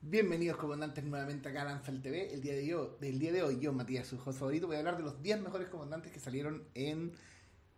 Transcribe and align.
Bienvenidos 0.00 0.56
comandantes 0.58 1.02
nuevamente 1.02 1.48
acá 1.48 1.62
a 1.62 1.64
Lanzal 1.64 2.00
TV. 2.00 2.32
El 2.32 2.40
día 2.40 2.54
de 2.54 2.72
hoy, 2.72 2.88
del 3.00 3.18
día 3.18 3.32
de 3.32 3.42
hoy, 3.42 3.58
yo, 3.58 3.72
Matías, 3.72 4.06
su 4.06 4.16
favorito, 4.16 4.68
voy 4.68 4.76
a 4.76 4.78
hablar 4.78 4.96
de 4.96 5.02
los 5.02 5.20
10 5.20 5.40
mejores 5.40 5.66
comandantes 5.68 6.12
que 6.12 6.20
salieron 6.20 6.62
en 6.74 7.12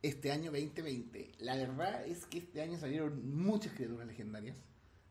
este 0.02 0.30
año 0.30 0.52
2020. 0.52 1.32
La 1.38 1.56
verdad 1.56 2.06
es 2.06 2.26
que 2.26 2.38
este 2.38 2.60
año 2.60 2.78
salieron 2.78 3.34
muchas 3.34 3.72
criaturas 3.72 4.06
legendarias, 4.06 4.54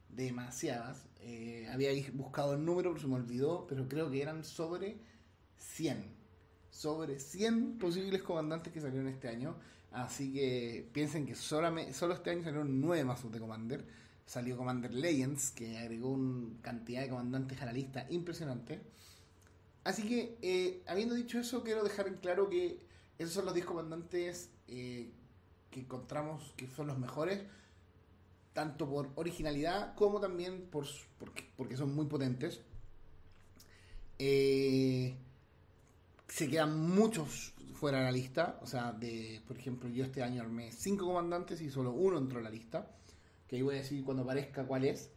demasiadas. 0.07 1.09
Eh, 1.21 1.67
había 1.73 1.89
buscado 2.13 2.53
el 2.53 2.63
número, 2.63 2.91
pero 2.91 3.01
se 3.01 3.07
me 3.07 3.15
olvidó, 3.15 3.65
pero 3.67 3.89
creo 3.89 4.11
que 4.11 4.21
eran 4.21 4.43
sobre 4.43 4.99
100. 5.57 6.13
Sobre 6.69 7.19
100 7.19 7.79
posibles 7.79 8.21
comandantes 8.21 8.71
que 8.71 8.81
salieron 8.81 9.07
este 9.07 9.29
año. 9.29 9.57
Así 9.91 10.31
que 10.31 10.87
piensen 10.93 11.25
que 11.25 11.33
solo 11.33 11.67
este 12.13 12.29
año 12.29 12.43
salieron 12.43 12.79
9 12.79 13.03
mazos 13.03 13.31
de 13.31 13.39
Commander. 13.39 13.83
Salió 14.29 14.55
Commander 14.57 14.93
Legends, 14.93 15.49
que 15.49 15.79
agregó 15.79 16.09
una 16.09 16.61
cantidad 16.61 17.01
de 17.01 17.09
comandantes 17.09 17.59
a 17.63 17.65
la 17.65 17.73
lista 17.73 18.05
impresionante. 18.11 18.79
Así 19.83 20.07
que, 20.07 20.37
eh, 20.43 20.83
habiendo 20.85 21.15
dicho 21.15 21.39
eso, 21.39 21.63
quiero 21.63 21.83
dejar 21.83 22.07
en 22.07 22.17
claro 22.17 22.47
que 22.47 22.77
esos 23.17 23.33
son 23.33 23.45
los 23.45 23.55
10 23.55 23.65
comandantes 23.65 24.51
eh, 24.67 25.09
que 25.71 25.79
encontramos 25.79 26.53
que 26.55 26.67
son 26.67 26.85
los 26.85 26.99
mejores, 26.99 27.41
tanto 28.53 28.87
por 28.87 29.09
originalidad 29.15 29.95
como 29.95 30.19
también 30.19 30.67
por, 30.69 30.85
porque, 31.17 31.49
porque 31.57 31.75
son 31.75 31.95
muy 31.95 32.05
potentes. 32.05 32.61
Eh, 34.19 35.17
se 36.27 36.47
quedan 36.47 36.79
muchos 36.79 37.55
fuera 37.73 37.97
de 37.97 38.03
la 38.03 38.11
lista. 38.11 38.59
O 38.61 38.67
sea, 38.67 38.91
de, 38.91 39.41
por 39.47 39.57
ejemplo, 39.57 39.89
yo 39.89 40.05
este 40.05 40.21
año 40.21 40.43
armé 40.43 40.71
5 40.71 41.03
comandantes 41.03 41.61
y 41.61 41.71
solo 41.71 41.93
uno 41.93 42.19
entró 42.19 42.37
a 42.37 42.43
la 42.43 42.51
lista 42.51 42.95
que 43.49 43.55
ahí 43.55 43.61
voy 43.63 43.75
a 43.75 43.77
decir 43.79 44.03
cuando 44.05 44.23
aparezca 44.23 44.65
cuál 44.65 44.85
es. 44.85 45.09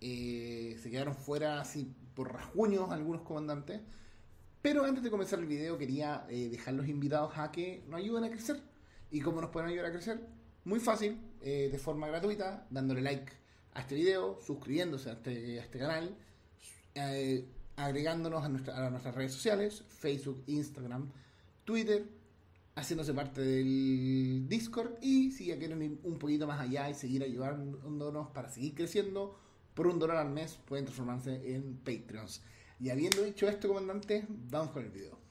Eh, 0.00 0.78
se 0.80 0.90
quedaron 0.90 1.14
fuera 1.14 1.60
así 1.60 1.92
por 2.14 2.32
rasguños 2.32 2.90
algunos 2.90 3.22
comandantes. 3.22 3.80
Pero 4.62 4.84
antes 4.84 5.02
de 5.02 5.10
comenzar 5.10 5.40
el 5.40 5.46
video 5.46 5.76
quería 5.76 6.24
eh, 6.30 6.48
dejar 6.48 6.74
los 6.74 6.88
invitados 6.88 7.36
a 7.36 7.50
que 7.50 7.84
nos 7.88 7.98
ayuden 7.98 8.24
a 8.24 8.30
crecer. 8.30 8.62
¿Y 9.10 9.20
cómo 9.20 9.40
nos 9.40 9.50
pueden 9.50 9.68
ayudar 9.68 9.86
a 9.86 9.92
crecer? 9.92 10.20
Muy 10.64 10.80
fácil, 10.80 11.18
eh, 11.42 11.68
de 11.70 11.78
forma 11.78 12.06
gratuita, 12.06 12.66
dándole 12.70 13.02
like 13.02 13.32
a 13.74 13.80
este 13.80 13.96
video, 13.96 14.38
suscribiéndose 14.40 15.10
a 15.10 15.14
este, 15.14 15.60
a 15.60 15.64
este 15.64 15.78
canal, 15.78 16.16
agregándonos 17.76 18.44
a, 18.44 18.48
nuestra, 18.48 18.86
a 18.86 18.90
nuestras 18.90 19.14
redes 19.14 19.32
sociales, 19.32 19.84
Facebook, 19.88 20.44
Instagram, 20.46 21.10
Twitter, 21.64 22.06
haciéndose 22.74 23.14
parte 23.14 23.40
del 23.40 24.46
Discord 24.48 24.98
y 25.00 25.30
si 25.30 25.46
ya 25.46 25.58
quieren 25.58 25.82
ir 25.82 25.98
un 26.02 26.18
poquito 26.18 26.46
más 26.46 26.60
allá 26.60 26.90
y 26.90 26.94
seguir 26.94 27.22
ayudándonos 27.22 28.28
para 28.30 28.48
seguir 28.48 28.74
creciendo, 28.74 29.38
por 29.74 29.86
un 29.86 29.98
dólar 29.98 30.18
al 30.18 30.30
mes 30.30 30.58
pueden 30.64 30.84
transformarse 30.84 31.54
en 31.54 31.76
Patreons. 31.78 32.42
Y 32.80 32.90
habiendo 32.90 33.22
dicho 33.22 33.48
esto, 33.48 33.68
comandante, 33.68 34.26
vamos 34.28 34.72
con 34.72 34.84
el 34.84 34.90
video. 34.90 35.23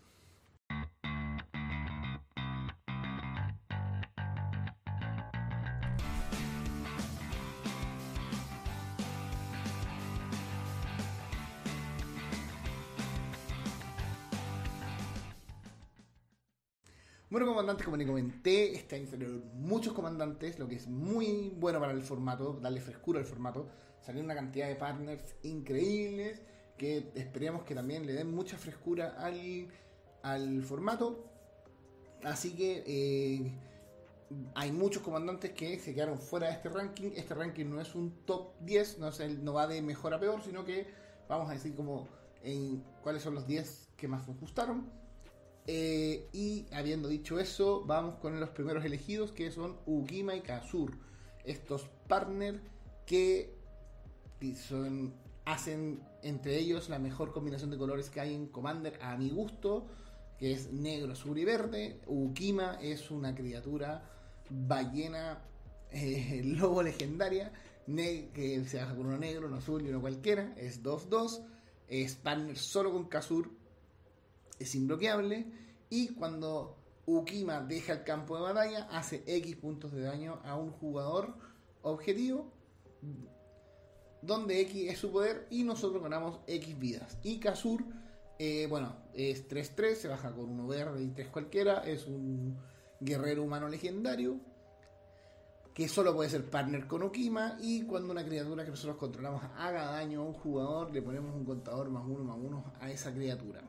Comandantes, 17.64 17.86
como 17.86 17.96
les 17.96 18.08
comenté, 18.08 18.76
este 18.76 18.98
año 18.98 19.08
salieron 19.08 19.44
muchos 19.56 19.94
comandantes, 19.94 20.60
lo 20.60 20.68
que 20.68 20.76
es 20.76 20.88
muy 20.88 21.54
bueno 21.58 21.80
para 21.80 21.94
el 21.94 22.04
formato, 22.04 22.60
darle 22.62 22.82
frescura 22.82 23.20
al 23.20 23.26
formato. 23.26 23.70
Salieron 24.02 24.26
una 24.26 24.36
cantidad 24.36 24.68
de 24.68 24.76
partners 24.76 25.36
increíbles 25.44 26.42
que 26.78 27.10
esperemos 27.16 27.64
que 27.64 27.74
también 27.74 28.06
le 28.06 28.12
den 28.12 28.36
mucha 28.36 28.58
frescura 28.58 29.16
al, 30.22 30.62
formato. 30.64 31.24
Así 32.26 32.54
que 32.54 32.84
eh, 32.86 33.52
hay 34.56 34.72
muchos 34.74 35.02
comandantes 35.02 35.52
que 35.52 35.80
se 35.80 35.94
quedaron 35.94 36.18
fuera 36.18 36.48
de 36.48 36.54
este 36.54 36.68
ranking. 36.68 37.12
Este 37.16 37.34
ranking 37.34 37.68
no 37.68 37.80
es 37.80 37.96
un 37.96 38.26
top 38.26 38.60
10, 38.60 39.00
no, 39.00 39.08
es 39.08 39.22
el, 39.22 39.42
no 39.42 39.54
va 39.54 39.68
de 39.68 39.82
mejor 39.82 40.14
a 40.14 40.20
peor, 40.20 40.42
sino 40.44 40.66
que 40.66 40.86
vamos 41.30 41.50
a 41.50 41.54
decir 41.54 41.74
como 41.76 42.10
en 42.44 42.84
cuáles 43.02 43.24
son 43.24 43.36
los 43.36 43.48
10 43.48 43.88
que 43.96 44.10
más 44.10 44.28
nos 44.28 44.38
gustaron. 44.38 45.03
Eh, 45.66 46.28
y 46.34 46.66
habiendo 46.74 47.08
dicho 47.08 47.40
eso, 47.40 47.84
vamos 47.86 48.16
con 48.16 48.40
los 48.40 48.50
primeros 48.50 48.84
elegidos 48.84 49.32
que 49.32 49.52
son 49.52 49.78
Ukima 49.86 50.36
y 50.36 50.42
Kazur. 50.42 50.98
Estos 51.46 51.90
partners 52.08 52.60
que 53.06 53.56
son, 54.68 55.14
hacen 55.46 56.02
entre 56.22 56.58
ellos 56.58 56.90
la 56.90 57.00
mejor 57.00 57.32
combinación 57.32 57.70
de 57.72 57.78
colores 57.78 58.10
que 58.10 58.20
hay 58.20 58.34
en 58.34 58.48
Commander 58.48 59.00
a 59.02 59.18
mi 59.18 59.30
gusto, 59.30 59.88
que 60.38 60.52
es 60.52 60.72
negro, 60.72 61.14
azul 61.14 61.38
y 61.38 61.46
verde. 61.46 62.02
Ukima 62.08 62.78
es 62.82 63.10
una 63.12 63.34
criatura 63.34 64.10
ballena 64.50 65.42
eh, 65.92 66.42
lobo 66.46 66.84
legendaria 66.84 67.52
que 67.86 68.64
se 68.66 68.78
baja 68.78 68.96
con 68.96 69.08
uno 69.08 69.18
negro, 69.18 69.48
uno 69.48 69.58
azul 69.58 69.86
y 69.86 69.90
uno 69.90 70.02
cualquiera. 70.02 70.54
Es 70.58 70.82
2-2. 70.84 71.44
Es 71.88 72.16
partner 72.16 72.58
solo 72.58 72.92
con 72.92 73.06
Kazur 73.06 73.52
es 74.60 74.76
imbloqueable 74.76 75.46
y 75.90 76.10
cuando 76.10 76.78
Ukima 77.06 77.62
deja 77.62 77.94
el 77.94 78.04
campo 78.04 78.38
de 78.38 78.44
batalla 78.44 78.88
hace 78.92 79.24
X 79.26 79.56
puntos 79.58 79.92
de 79.92 80.02
daño 80.02 80.40
a 80.44 80.56
un 80.56 80.72
jugador 80.72 81.36
objetivo 81.82 82.52
donde 84.22 84.62
X 84.62 84.90
es 84.90 85.00
su 85.00 85.12
poder 85.12 85.48
y 85.50 85.64
nosotros 85.64 86.02
ganamos 86.02 86.40
X 86.48 86.80
vidas. 86.80 87.18
Y 87.24 87.40
Kazur, 87.40 87.84
eh, 88.40 88.68
bueno, 88.70 88.96
es 89.14 89.48
3-3, 89.50 89.96
se 89.96 90.08
baja 90.08 90.32
con 90.32 90.50
uno 90.50 90.66
verde 90.66 91.04
y 91.04 91.10
3 91.10 91.28
cualquiera, 91.28 91.80
es 91.80 92.08
un 92.08 92.58
guerrero 93.02 93.44
humano 93.44 93.68
legendario 93.68 94.40
que 95.74 95.90
solo 95.90 96.16
puede 96.16 96.30
ser 96.30 96.50
partner 96.50 96.88
con 96.88 97.04
Ukima 97.04 97.58
y 97.60 97.84
cuando 97.84 98.12
una 98.12 98.24
criatura 98.24 98.64
que 98.64 98.70
nosotros 98.70 98.96
controlamos 98.96 99.44
haga 99.58 99.86
daño 99.88 100.22
a 100.22 100.24
un 100.24 100.34
jugador 100.34 100.92
le 100.94 101.02
ponemos 101.02 101.36
un 101.36 101.44
contador 101.44 101.90
más 101.90 102.04
uno 102.06 102.24
más 102.24 102.38
uno 102.40 102.74
a 102.80 102.92
esa 102.92 103.12
criatura. 103.12 103.62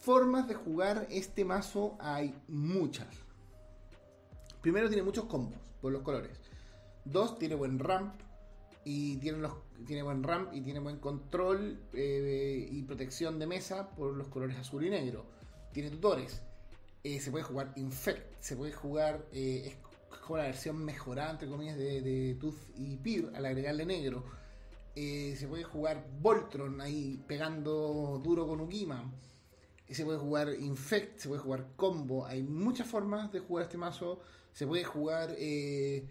Formas 0.00 0.48
de 0.48 0.54
jugar 0.54 1.06
este 1.10 1.44
mazo 1.44 1.98
hay 2.00 2.34
muchas. 2.48 3.06
Primero 4.62 4.88
tiene 4.88 5.02
muchos 5.02 5.24
combos 5.26 5.60
por 5.82 5.92
los 5.92 6.00
colores. 6.00 6.40
Dos, 7.04 7.38
tiene 7.38 7.54
buen 7.54 7.78
ramp 7.78 8.14
y 8.82 9.18
tiene, 9.18 10.02
buen 10.02 10.22
ramp 10.22 10.54
y 10.54 10.62
tiene 10.62 10.80
buen 10.80 10.96
control 11.00 11.78
eh, 11.92 12.66
y 12.70 12.82
protección 12.84 13.38
de 13.38 13.46
mesa 13.46 13.90
por 13.90 14.16
los 14.16 14.28
colores 14.28 14.56
azul 14.56 14.86
y 14.86 14.90
negro. 14.90 15.26
Tiene 15.72 15.90
tutores. 15.90 16.40
Eh, 17.04 17.20
se 17.20 17.30
puede 17.30 17.44
jugar 17.44 17.74
Infect, 17.76 18.40
se 18.40 18.56
puede 18.56 18.72
jugar, 18.72 19.26
eh, 19.32 19.64
es 19.66 20.18
como 20.20 20.38
la 20.38 20.44
versión 20.44 20.82
mejorada, 20.82 21.32
entre 21.32 21.48
comillas, 21.48 21.76
de, 21.76 22.00
de 22.00 22.36
Tooth 22.36 22.70
y 22.74 22.96
Pir 22.96 23.30
al 23.34 23.44
agregarle 23.44 23.84
negro. 23.84 24.24
se 24.94 25.46
puede 25.46 25.64
jugar 25.64 26.06
Voltron 26.20 26.80
ahí 26.80 27.22
pegando 27.26 28.18
duro 28.24 28.46
con 28.46 28.62
Ukima 28.62 29.12
se 29.94 30.04
puede 30.04 30.18
jugar 30.18 30.48
Infect, 30.58 31.18
se 31.18 31.28
puede 31.28 31.40
jugar 31.40 31.66
Combo. 31.76 32.26
Hay 32.26 32.42
muchas 32.42 32.86
formas 32.86 33.32
de 33.32 33.40
jugar 33.40 33.64
este 33.64 33.76
mazo. 33.76 34.20
Se 34.52 34.66
puede 34.66 34.84
jugar, 34.84 35.34
eh, 35.38 36.08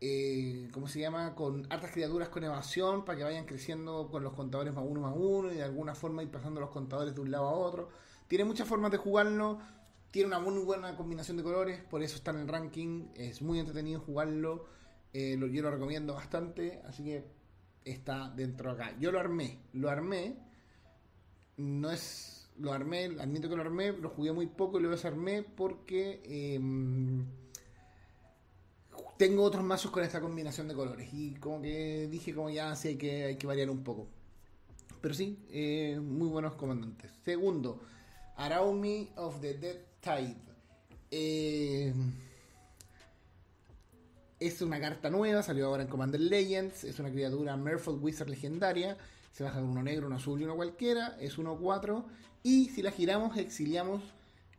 eh, 0.00 0.68
¿cómo 0.72 0.88
se 0.88 1.00
llama? 1.00 1.34
Con 1.34 1.66
hartas 1.70 1.90
criaturas 1.90 2.28
con 2.28 2.44
evasión 2.44 3.04
para 3.04 3.18
que 3.18 3.24
vayan 3.24 3.46
creciendo 3.46 4.08
con 4.10 4.22
los 4.22 4.34
contadores 4.34 4.74
más 4.74 4.84
uno 4.86 5.00
más 5.00 5.14
uno 5.16 5.52
y 5.52 5.56
de 5.56 5.62
alguna 5.62 5.94
forma 5.94 6.22
ir 6.22 6.30
pasando 6.30 6.60
los 6.60 6.70
contadores 6.70 7.14
de 7.14 7.20
un 7.20 7.30
lado 7.30 7.48
a 7.48 7.52
otro. 7.52 7.88
Tiene 8.28 8.44
muchas 8.44 8.68
formas 8.68 8.90
de 8.90 8.98
jugarlo. 8.98 9.58
Tiene 10.10 10.28
una 10.28 10.38
muy 10.38 10.62
buena 10.64 10.96
combinación 10.96 11.36
de 11.36 11.42
colores, 11.42 11.80
por 11.82 12.02
eso 12.02 12.16
está 12.16 12.30
en 12.30 12.38
el 12.38 12.48
ranking. 12.48 13.08
Es 13.14 13.42
muy 13.42 13.58
entretenido 13.58 14.00
jugarlo. 14.00 14.66
Eh, 15.12 15.36
lo, 15.38 15.46
yo 15.46 15.62
lo 15.62 15.70
recomiendo 15.70 16.14
bastante, 16.14 16.82
así 16.86 17.04
que 17.04 17.24
está 17.84 18.30
dentro 18.30 18.70
acá. 18.70 18.94
Yo 18.98 19.12
lo 19.12 19.20
armé, 19.20 19.60
lo 19.72 19.90
armé. 19.90 20.36
No 21.56 21.90
es 21.90 22.37
lo 22.58 22.72
armé, 22.72 23.04
admito 23.18 23.48
que 23.48 23.56
lo 23.56 23.62
armé, 23.62 23.92
lo 23.92 24.10
jugué 24.10 24.32
muy 24.32 24.46
poco 24.46 24.78
y 24.78 24.82
lo 24.82 24.90
desarmé 24.90 25.42
porque 25.42 26.20
em, 26.24 27.24
tengo 29.16 29.42
otros 29.42 29.64
mazos 29.64 29.90
con 29.90 30.02
esta 30.04 30.20
combinación 30.20 30.68
de 30.68 30.74
colores 30.74 31.08
y 31.12 31.34
como 31.34 31.60
que 31.60 32.08
dije 32.10 32.34
como 32.34 32.50
ya 32.50 32.74
sí 32.76 32.88
hay 32.88 32.96
que, 32.96 33.24
hay 33.24 33.36
que 33.36 33.46
variar 33.46 33.70
un 33.70 33.82
poco. 33.82 34.06
Pero 35.00 35.14
sí, 35.14 35.38
eh, 35.50 35.98
muy 36.02 36.28
buenos 36.28 36.54
comandantes. 36.54 37.12
Segundo, 37.24 37.80
Araumi 38.36 39.10
of 39.16 39.40
the 39.40 39.54
Dead 39.54 39.78
Tide. 40.00 40.36
Eh, 41.10 41.92
es 44.40 44.62
una 44.62 44.80
carta 44.80 45.10
nueva, 45.10 45.42
salió 45.42 45.66
ahora 45.66 45.82
en 45.82 45.88
Commander 45.88 46.20
Legends. 46.20 46.84
Es 46.84 46.98
una 46.98 47.10
criatura 47.10 47.56
Merfolk 47.56 48.02
Wizard 48.02 48.28
legendaria. 48.28 48.96
Se 49.32 49.44
baja 49.44 49.60
con 49.60 49.68
uno 49.68 49.82
negro, 49.82 50.06
uno 50.06 50.16
azul 50.16 50.40
y 50.40 50.44
uno 50.44 50.56
cualquiera. 50.56 51.16
Es 51.20 51.38
1-4. 51.38 52.04
Y 52.42 52.68
si 52.70 52.82
la 52.82 52.90
giramos, 52.90 53.36
exiliamos 53.36 54.02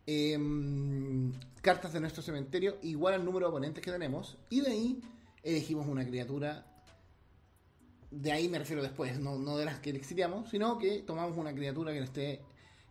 em, 0.06 1.34
cartas 1.62 1.94
de 1.94 2.00
nuestro 2.00 2.22
cementerio 2.22 2.78
igual 2.82 3.14
al 3.14 3.26
número 3.26 3.48
de 3.48 3.50
oponentes 3.52 3.84
que 3.84 3.92
tenemos. 3.92 4.38
Y 4.50 4.62
de 4.62 4.72
ahí 4.72 5.02
elegimos 5.44 5.88
una 5.88 6.06
criatura 6.06 6.66
de 8.12 8.32
ahí 8.32 8.50
me 8.50 8.60
refiero 8.60 8.82
después, 8.82 9.20
no, 9.20 9.38
no 9.38 9.58
de 9.58 9.66
las 9.66 9.80
que 9.80 9.92
exiliamos, 9.92 10.50
sino 10.50 10.78
que 10.80 11.04
tomamos 11.04 11.38
una 11.38 11.54
criatura 11.54 11.94
que 11.94 12.00
esté 12.00 12.42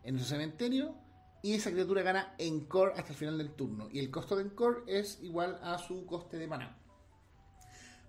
en 0.05 0.15
nuestro 0.15 0.37
cementerio 0.37 0.95
y 1.43 1.55
esa 1.55 1.71
criatura 1.71 2.03
gana 2.03 2.35
Encore 2.39 2.93
hasta 2.97 3.13
el 3.13 3.19
final 3.19 3.39
del 3.39 3.51
turno. 3.51 3.89
Y 3.91 3.99
el 3.99 4.11
costo 4.11 4.37
de 4.37 4.43
Encore 4.43 4.83
es 4.87 5.21
igual 5.23 5.59
a 5.63 5.79
su 5.79 6.07
coste 6.07 6.37
de 6.37 6.47
mana. 6.47 6.77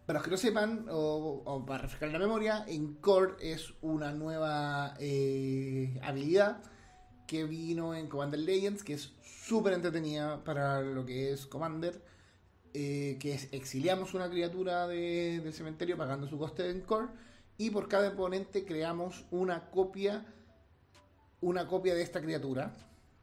Para 0.06 0.20
los 0.20 0.26
que 0.26 0.32
no 0.32 0.38
sepan, 0.38 0.86
o, 0.90 1.64
para 1.68 1.84
refrescar 1.84 2.10
la 2.10 2.20
memoria, 2.20 2.66
Encore 2.68 3.36
es 3.40 3.74
una 3.82 4.12
nueva 4.12 4.96
eh, 5.00 5.49
habilidad 6.10 6.62
que 7.28 7.44
vino 7.46 7.94
en 7.94 8.08
Commander 8.08 8.40
Legends, 8.40 8.84
que 8.84 8.94
es 8.94 9.14
súper 9.22 9.74
entretenida 9.74 10.44
para 10.44 10.82
lo 10.82 11.06
que 11.06 11.32
es 11.32 11.46
Commander, 11.46 12.02
eh, 12.74 13.18
que 13.20 13.34
es 13.34 13.50
exiliamos 13.52 14.14
una 14.14 14.30
criatura 14.30 14.88
del 14.88 15.54
cementerio 15.54 15.98
pagando 15.98 16.28
su 16.28 16.38
coste 16.38 16.64
de 16.64 16.72
Encore, 16.72 17.10
y 17.58 17.70
por 17.70 17.88
cada 17.88 18.10
oponente 18.10 18.66
creamos 18.66 19.26
una 19.32 19.70
copia, 19.70 20.26
una 21.42 21.68
copia 21.68 21.94
de 21.94 22.02
esta 22.02 22.22
criatura 22.22 22.74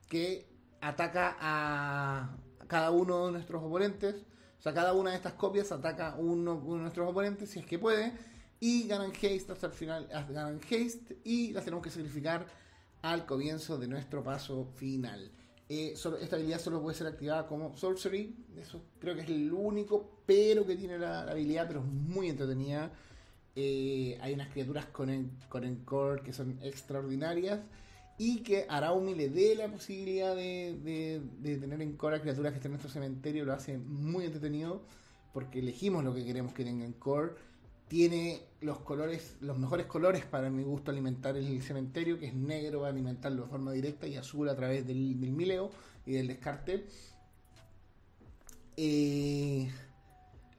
que 0.09 0.47
ataca 0.81 1.37
a 1.41 2.37
cada 2.69 2.91
uno 2.91 3.27
de 3.27 3.33
nuestros 3.33 3.63
oponentes. 3.63 4.15
O 4.59 4.63
sea, 4.63 4.73
cada 4.75 4.93
una 4.93 5.11
de 5.11 5.17
estas 5.17 5.35
copias 5.35 5.73
ataca 5.73 6.11
a 6.11 6.17
uno, 6.17 6.57
de 6.57 6.79
nuestros 6.79 7.09
oponentes 7.09 7.51
si 7.51 7.61
es 7.61 7.67
que 7.67 7.79
puede. 7.79 8.13
Y 8.61 8.87
ganan 8.89 9.11
haste 9.11 9.53
hasta 9.53 9.67
el 9.67 9.73
final. 9.73 10.09
Ganan 10.09 10.61
haste 10.61 11.19
y 11.25 11.53
las 11.53 11.65
tenemos 11.65 11.85
que 11.85 11.91
sacrificar 11.91 12.47
al 13.13 13.27
comienzo 13.27 13.79
de 13.79 13.89
nuestro 13.89 14.23
paso 14.23 14.73
final. 14.77 15.31
Eh, 15.69 15.95
esta 15.95 16.37
habilidad 16.37 16.61
solo 16.61 16.81
puede 16.81 16.97
ser 16.97 17.07
activada 17.07 17.47
como 17.47 17.77
sorcery. 17.77 18.37
Eso 18.57 18.83
creo 18.99 19.15
que 19.15 19.23
es 19.23 19.29
el 19.29 19.53
único 19.53 20.23
pero 20.27 20.67
que 20.67 20.77
tiene 20.77 20.99
la, 20.99 21.23
habilidad, 21.23 21.67
pero 21.67 21.81
es 21.81 21.87
muy 21.87 22.29
entretenida. 22.29 22.91
Eh, 23.55 24.19
hay 24.21 24.35
unas 24.35 24.49
criaturas 24.49 24.87
con, 24.87 25.31
con 25.49 25.65
Encore 25.65 26.23
que 26.23 26.33
son 26.33 26.59
extraordinarias 26.63 27.61
y 28.19 28.39
que 28.43 28.67
Araumi 28.69 29.15
le 29.15 29.29
dé 29.29 29.55
la 29.55 29.69
posibilidad 29.69 30.35
de, 30.35 31.21
tener 31.43 31.83
en 31.83 31.97
core 31.97 32.21
criaturas 32.21 32.53
que 32.53 32.57
estén 32.57 32.71
en 32.71 32.79
nuestro 32.79 32.91
cementerio, 32.91 33.45
lo 33.45 33.53
hace 33.53 33.77
muy 33.79 34.25
entretenido 34.25 34.83
porque 35.33 35.59
elegimos 35.59 36.03
lo 36.03 36.15
que 36.15 36.25
queremos 36.25 36.55
que 36.55 36.65
tenga 36.65 36.85
en 36.85 36.95
core. 36.95 37.35
Tiene 37.89 38.43
los 38.61 38.81
colores, 38.81 39.37
los 39.41 39.59
mejores 39.59 39.87
colores 39.87 40.25
para 40.25 40.51
mi 40.51 40.63
gusto 40.63 40.91
alimentar 40.91 41.37
el 41.37 41.63
cementerio, 41.63 42.19
que 42.19 42.27
es 42.27 42.35
negro, 42.35 42.85
a 42.85 42.89
alimentarlo 42.89 43.45
de 43.45 43.49
forma 43.49 43.73
directa 43.73 44.07
y 44.07 44.17
azul 44.17 44.49
a 44.49 44.57
través 44.57 44.87
del, 44.87 45.17
mileo 45.17 45.71
y 46.05 46.13
del 46.13 46.27
descarte. 46.27 46.87
Eh, 48.77 49.71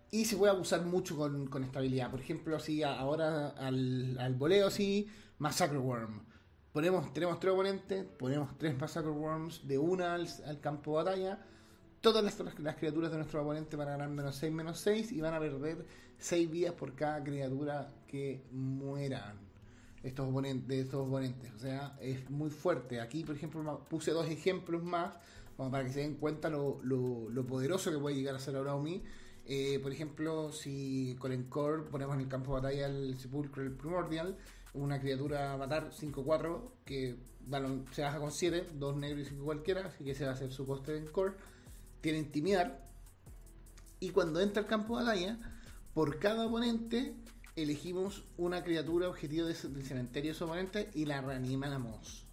y 0.09 0.25
se 0.25 0.37
puede 0.37 0.51
abusar 0.53 0.85
mucho 0.85 1.17
con, 1.17 1.47
con 1.47 1.63
esta 1.63 1.79
habilidad. 1.79 2.09
Por 2.09 2.21
ejemplo, 2.21 2.55
así 2.55 2.81
ahora 2.83 3.49
al, 3.49 4.17
al 4.19 4.35
voleo, 4.35 4.67
así, 4.67 5.07
Massacre 5.37 5.77
Worm 5.77 6.27
ponemos, 6.77 7.11
tenemos 7.11 7.39
tres 7.39 7.53
oponentes, 7.53 8.05
ponemos 8.19 8.55
tres 8.59 8.79
Massacre 8.79 9.09
Worms 9.09 9.67
de 9.67 9.79
una 9.79 10.13
al, 10.13 10.59
campo 10.61 10.91
de 10.91 11.05
batalla. 11.05 11.39
Todas 12.01 12.23
las, 12.23 12.39
las, 12.59 12.75
criaturas 12.75 13.09
de 13.09 13.17
nuestro 13.17 13.41
oponente 13.41 13.75
van 13.75 13.87
a 13.87 13.91
ganar 13.93 14.09
menos 14.09 14.35
6, 14.35 14.53
menos 14.53 14.79
6 14.81 15.11
y 15.11 15.19
van 15.19 15.33
a 15.33 15.39
perder 15.39 15.83
6 16.19 16.49
vidas 16.49 16.73
por 16.73 16.95
cada 16.95 17.23
criatura 17.23 17.93
que 18.07 18.43
mueran 18.51 19.35
estos 20.03 20.27
oponentes, 20.27 20.67
de 20.67 20.79
estos 20.81 21.07
oponentes. 21.07 21.51
O 21.53 21.59
sea, 21.59 21.97
es 22.01 22.29
muy 22.29 22.49
fuerte. 22.49 23.01
Aquí, 23.01 23.23
por 23.23 23.35
ejemplo, 23.35 23.85
puse 23.89 24.11
dos 24.11 24.27
ejemplos 24.27 24.83
más 24.83 25.13
para 25.57 25.83
que 25.83 25.91
se 25.91 26.01
den 26.01 26.15
cuenta 26.15 26.49
lo, 26.49 26.79
lo, 26.83 27.45
poderoso 27.47 27.91
que 27.91 27.97
puede 27.97 28.15
llegar 28.15 28.35
a 28.35 28.39
ser 28.39 28.55
ahora 28.55 28.75
Omi. 28.75 29.03
Eh, 29.45 29.79
por 29.81 29.91
ejemplo, 29.91 30.51
si 30.51 31.15
con 31.19 31.31
Encore 31.31 31.83
ponemos 31.89 32.15
en 32.15 32.21
el 32.21 32.27
campo 32.27 32.55
de 32.55 32.61
batalla 32.61 32.87
el 32.87 33.17
Sepulcro, 33.17 33.63
el 33.63 33.71
Primordial, 33.71 34.37
una 34.73 34.99
criatura 34.99 35.53
a 35.53 35.57
matar 35.57 35.91
5-4 35.91 36.61
que 36.85 37.15
se 37.91 38.01
baja 38.01 38.19
con 38.19 38.31
7, 38.31 38.67
2 38.73 38.97
negros 38.97 39.21
y 39.21 39.29
5 39.29 39.43
cualquiera, 39.45 39.87
así 39.87 40.03
que 40.03 40.13
se 40.13 40.25
va 40.25 40.31
a 40.31 40.33
hacer 40.33 40.51
su 40.51 40.67
coste 40.67 40.99
de 40.99 41.05
core. 41.11 41.33
Tiene 42.01 42.19
intimidar. 42.19 42.85
Y 43.99 44.09
cuando 44.11 44.41
entra 44.41 44.61
al 44.61 44.67
campo 44.67 44.97
de 44.99 45.05
batalla, 45.05 45.56
por 45.97 46.19
cada 46.19 46.45
oponente 46.45 47.15
elegimos 47.55 48.23
una 48.37 48.63
criatura 48.63 49.09
objetivo 49.09 49.47
del 49.47 49.55
cementerio 49.55 50.31
de 50.31 50.37
su 50.37 50.43
oponente 50.45 50.91
y 50.93 51.05
la 51.05 51.21
reanimamos. 51.21 52.23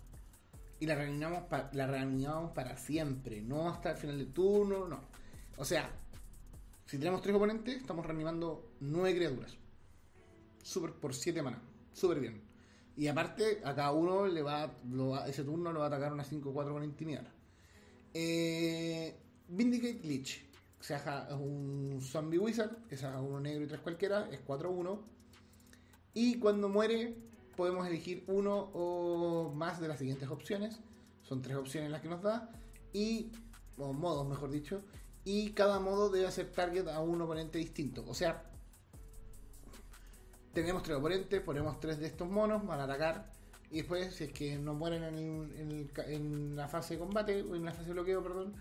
Y 0.81 0.84
la 0.84 0.94
reanimamos, 0.94 1.44
la 1.72 1.87
reanimamos 1.87 2.52
para 2.52 2.76
siempre, 2.76 3.40
no 3.40 3.70
hasta 3.70 3.93
el 3.93 3.96
final 3.96 4.19
del 4.19 4.34
turno, 4.34 4.87
no. 4.87 5.00
O 5.56 5.64
sea, 5.64 5.90
si 6.84 6.99
tenemos 6.99 7.22
tres 7.22 7.34
oponentes, 7.34 7.76
estamos 7.76 8.05
reanimando 8.05 8.75
9 8.81 9.16
criaturas. 9.16 9.56
Super 10.62 10.93
por 10.93 11.14
7 11.14 11.40
manas 11.40 11.62
súper 11.94 12.20
bien. 12.20 12.43
Y 12.99 13.06
aparte, 13.06 13.62
a 13.64 13.75
cada 13.75 13.93
uno 13.93 14.26
le 14.26 14.43
va, 14.43 14.76
ese 15.26 15.43
turno 15.43 15.72
le 15.72 15.78
va 15.78 15.87
a 15.87 15.88
atacar 15.88 16.12
una 16.12 16.22
5-4 16.22 16.52
con 16.70 16.84
intimidar. 16.84 17.32
Eh, 18.12 19.17
Vindicate 19.49 20.06
Lich. 20.06 20.54
Se 20.84 20.94
haga 20.94 21.34
un 21.34 21.98
Zombie 22.02 22.38
Wizard, 22.38 22.76
que 22.90 22.98
se 22.98 23.06
haga 23.06 23.22
uno 23.22 23.40
negro 23.40 23.64
y 23.64 23.66
tres 23.66 23.81
cualquiera, 23.81 24.28
es 24.31 24.46
4-1. 24.46 25.00
Y 26.12 26.38
cuando 26.38 26.69
muere, 26.69 27.16
podemos 27.56 27.86
elegir 27.86 28.22
uno 28.26 28.69
o 28.75 29.50
más 29.54 29.81
de 29.81 29.88
las 29.88 29.98
siguientes 29.98 30.28
opciones. 30.28 30.81
Son 31.22 31.40
tres 31.40 31.56
opciones 31.56 31.90
las 31.90 32.02
que 32.02 32.08
nos 32.10 32.20
da. 32.20 32.50
Y, 32.92 33.32
o 33.78 33.94
modos, 33.94 34.28
mejor 34.28 34.50
dicho. 34.50 34.82
Y 35.25 35.52
cada 35.52 35.81
modo 35.81 36.10
debe 36.10 36.26
hacer 36.26 36.52
target 36.52 36.86
a 36.88 37.00
un 37.00 37.19
oponente 37.22 37.56
distinto. 37.56 38.04
O 38.06 38.12
sea, 38.12 38.44
tenemos 40.52 40.82
tres 40.82 40.98
oponentes, 40.98 41.40
ponemos 41.40 41.81
tres 41.81 41.98
de 41.98 42.08
estos 42.08 42.28
monos, 42.28 42.66
van 42.66 42.81
a 42.81 42.84
atacar. 42.84 43.32
Y 43.70 43.78
después, 43.78 44.14
si 44.14 44.25
es 44.25 44.32
que 44.34 44.58
no 44.58 44.75
mueren 44.75 45.02
en, 45.02 46.54
la 46.54 46.69
fase 46.69 46.92
de 46.92 47.00
combate, 47.00 47.40
o 47.40 47.56
en 47.56 47.64
la 47.64 47.72
fase 47.72 47.86
de 47.86 47.94
bloqueo, 47.94 48.22
perdón, 48.22 48.52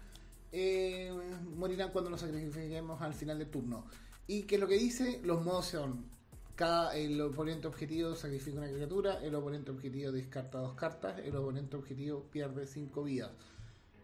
eh, 0.53 1.11
morirán 1.55 1.91
cuando 1.91 2.11
nos 2.11 2.21
sacrifiquemos 2.21 3.01
al 3.01 3.13
final 3.13 3.39
del 3.39 3.49
turno. 3.49 3.85
Y 4.27 4.43
que 4.43 4.57
lo 4.57 4.67
que 4.67 4.77
dice, 4.77 5.19
los 5.23 5.43
modos 5.43 5.65
son, 5.65 6.05
cada, 6.55 6.95
el 6.95 7.19
oponente 7.19 7.67
objetivo 7.67 8.15
sacrifica 8.15 8.59
una 8.59 8.71
criatura, 8.71 9.19
el 9.23 9.33
oponente 9.33 9.71
objetivo 9.71 10.11
descarta 10.11 10.59
dos 10.59 10.75
cartas, 10.75 11.19
el 11.19 11.35
oponente 11.35 11.75
objetivo 11.75 12.23
pierde 12.31 12.67
cinco 12.67 13.03
vidas. 13.03 13.31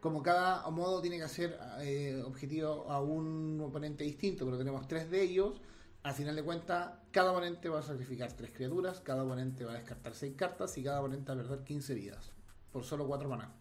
Como 0.01 0.23
cada 0.23 0.67
modo 0.71 1.01
tiene 1.01 1.17
que 1.17 1.23
hacer 1.23 1.57
eh, 1.81 2.21
objetivo 2.25 2.89
a 2.89 3.01
un 3.01 3.61
oponente 3.61 4.03
distinto, 4.03 4.45
pero 4.45 4.57
tenemos 4.57 4.87
tres 4.87 5.09
de 5.11 5.21
ellos, 5.21 5.61
al 6.01 6.13
final 6.13 6.35
de 6.35 6.43
cuentas, 6.43 6.93
cada 7.11 7.31
oponente 7.31 7.69
va 7.69 7.79
a 7.79 7.83
sacrificar 7.83 8.33
tres 8.33 8.51
criaturas, 8.51 9.01
cada 9.01 9.23
oponente 9.23 9.65
va 9.65 9.73
a 9.73 9.75
descartar 9.75 10.15
seis 10.15 10.33
cartas 10.35 10.77
y 10.77 10.83
cada 10.83 11.01
oponente 11.01 11.31
va 11.31 11.39
a 11.39 11.43
perder 11.43 11.63
15 11.63 11.93
vidas 11.93 12.31
por 12.71 12.83
solo 12.83 13.05
cuatro 13.05 13.29
maná. 13.29 13.53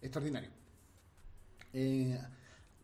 Extraordinario. 0.00 0.57
Eh, 1.72 2.18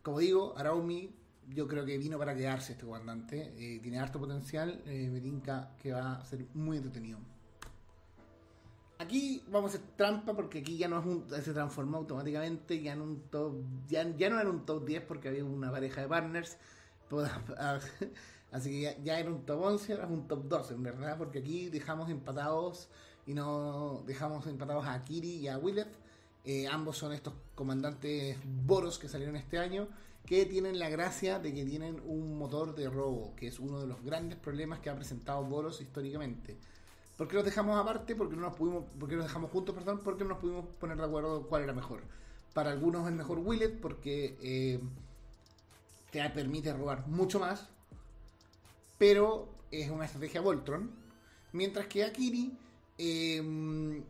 como 0.01 0.19
digo, 0.19 0.57
Araumi, 0.57 1.13
yo 1.49 1.67
creo 1.67 1.85
que 1.85 1.97
vino 1.97 2.17
para 2.17 2.35
quedarse 2.35 2.73
este 2.73 2.85
comandante. 2.85 3.53
Eh, 3.57 3.79
tiene 3.81 3.99
harto 3.99 4.19
potencial. 4.19 4.81
Eh, 4.85 5.41
que 5.81 5.91
va 5.91 6.13
a 6.13 6.25
ser 6.25 6.45
muy 6.53 6.77
entretenido. 6.77 7.19
Aquí 8.97 9.43
vamos 9.49 9.73
a 9.73 9.77
hacer 9.77 9.87
trampa 9.97 10.33
porque 10.33 10.59
aquí 10.59 10.77
ya 10.77 10.87
no 10.87 10.99
es 10.99 11.05
un, 11.05 11.29
se 11.29 11.53
transformó 11.53 11.97
automáticamente. 11.97 12.81
Ya, 12.81 12.93
en 12.93 13.21
top, 13.29 13.61
ya, 13.87 14.05
no 14.05 14.39
era 14.39 14.49
un 14.49 14.65
top 14.65 14.85
10 14.85 15.03
porque 15.03 15.27
había 15.27 15.43
una 15.43 15.71
pareja 15.71 16.01
de 16.01 16.07
partners. 16.07 16.57
Así 18.51 18.69
que 18.69 18.97
ya, 19.03 19.19
era 19.19 19.29
un 19.29 19.45
top 19.45 19.61
11, 19.61 19.93
ahora 19.93 20.05
es 20.05 20.11
un 20.11 20.27
top 20.27 20.47
12, 20.47 20.73
en 20.75 20.83
verdad, 20.83 21.17
porque 21.17 21.39
aquí 21.39 21.69
dejamos 21.69 22.09
empatados 22.09 22.89
y 23.25 23.33
no 23.33 24.03
dejamos 24.05 24.47
empatados 24.47 24.85
a 24.87 25.03
Kiri 25.03 25.35
y 25.37 25.47
a 25.49 25.57
Willet. 25.57 25.89
Eh, 26.45 26.67
ambos 26.67 26.97
son 26.97 27.11
estos 27.11 27.33
comandantes 27.55 28.37
Boros 28.43 28.99
que 28.99 29.09
salieron 29.09 29.35
este 29.35 29.57
año, 29.57 29.87
que 30.25 30.45
tienen 30.45 30.77
la 30.77 30.89
gracia 30.89 31.39
de 31.39 31.53
que 31.53 31.65
tienen 31.65 32.01
un 32.05 32.37
motor 32.37 32.75
de 32.75 32.89
robo, 32.89 33.35
que 33.35 33.47
es 33.47 33.59
uno 33.59 33.81
de 33.81 33.87
los 33.87 34.03
grandes 34.03 34.37
problemas 34.37 34.79
que 34.79 34.89
ha 34.89 34.95
presentado 34.95 35.43
Boros 35.43 35.81
históricamente. 35.81 36.57
¿Por 37.17 37.27
qué 37.27 37.35
los 37.35 37.45
dejamos 37.45 37.79
aparte? 37.79 38.15
Porque 38.15 38.35
no 38.35 38.41
nos 38.43 38.55
pudimos, 38.55 38.83
porque 38.99 39.15
los 39.15 39.25
dejamos 39.25 39.49
juntos, 39.51 39.73
perdón, 39.73 40.01
porque 40.03 40.23
no 40.23 40.31
nos 40.31 40.39
pudimos 40.39 40.65
poner 40.79 40.97
de 40.97 41.03
acuerdo 41.03 41.47
cuál 41.47 41.63
era 41.63 41.73
mejor. 41.73 42.01
Para 42.53 42.71
algunos 42.71 43.07
es 43.07 43.13
mejor 43.13 43.39
Willet 43.39 43.79
porque 43.79 44.37
eh, 44.41 44.79
te 46.11 46.29
permite 46.29 46.73
robar 46.73 47.07
mucho 47.07 47.39
más, 47.39 47.67
pero 48.97 49.49
es 49.71 49.89
una 49.89 50.05
estrategia 50.05 50.41
Voltron. 50.41 50.91
Mientras 51.53 51.87
que 51.87 52.03
Akiri 52.03 52.57
em, 52.97 54.03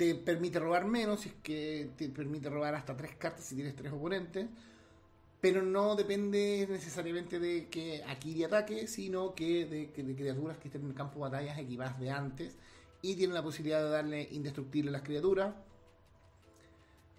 te 0.00 0.14
permite 0.14 0.58
robar 0.58 0.86
menos, 0.86 1.26
es 1.26 1.34
que 1.42 1.90
te 1.94 2.08
permite 2.08 2.48
robar 2.48 2.74
hasta 2.74 2.96
tres 2.96 3.16
cartas 3.16 3.44
si 3.44 3.54
tienes 3.54 3.76
tres 3.76 3.92
oponentes. 3.92 4.48
Pero 5.42 5.60
no 5.60 5.94
depende 5.94 6.66
necesariamente 6.70 7.38
de 7.38 7.68
que 7.68 8.02
Akiri 8.04 8.44
ataque, 8.44 8.86
sino 8.86 9.34
que 9.34 9.66
de, 9.66 10.14
criaturas 10.14 10.56
que 10.56 10.68
estén 10.68 10.84
en 10.84 10.88
el 10.88 10.94
campo 10.94 11.16
de 11.16 11.20
batallas 11.30 11.58
equipadas 11.58 12.00
de 12.00 12.10
antes. 12.10 12.56
Y 13.02 13.14
tiene 13.16 13.34
la 13.34 13.42
posibilidad 13.42 13.82
de 13.82 13.90
darle 13.90 14.26
indestructible 14.30 14.88
a 14.88 14.92
las 14.92 15.02
criaturas. 15.02 15.54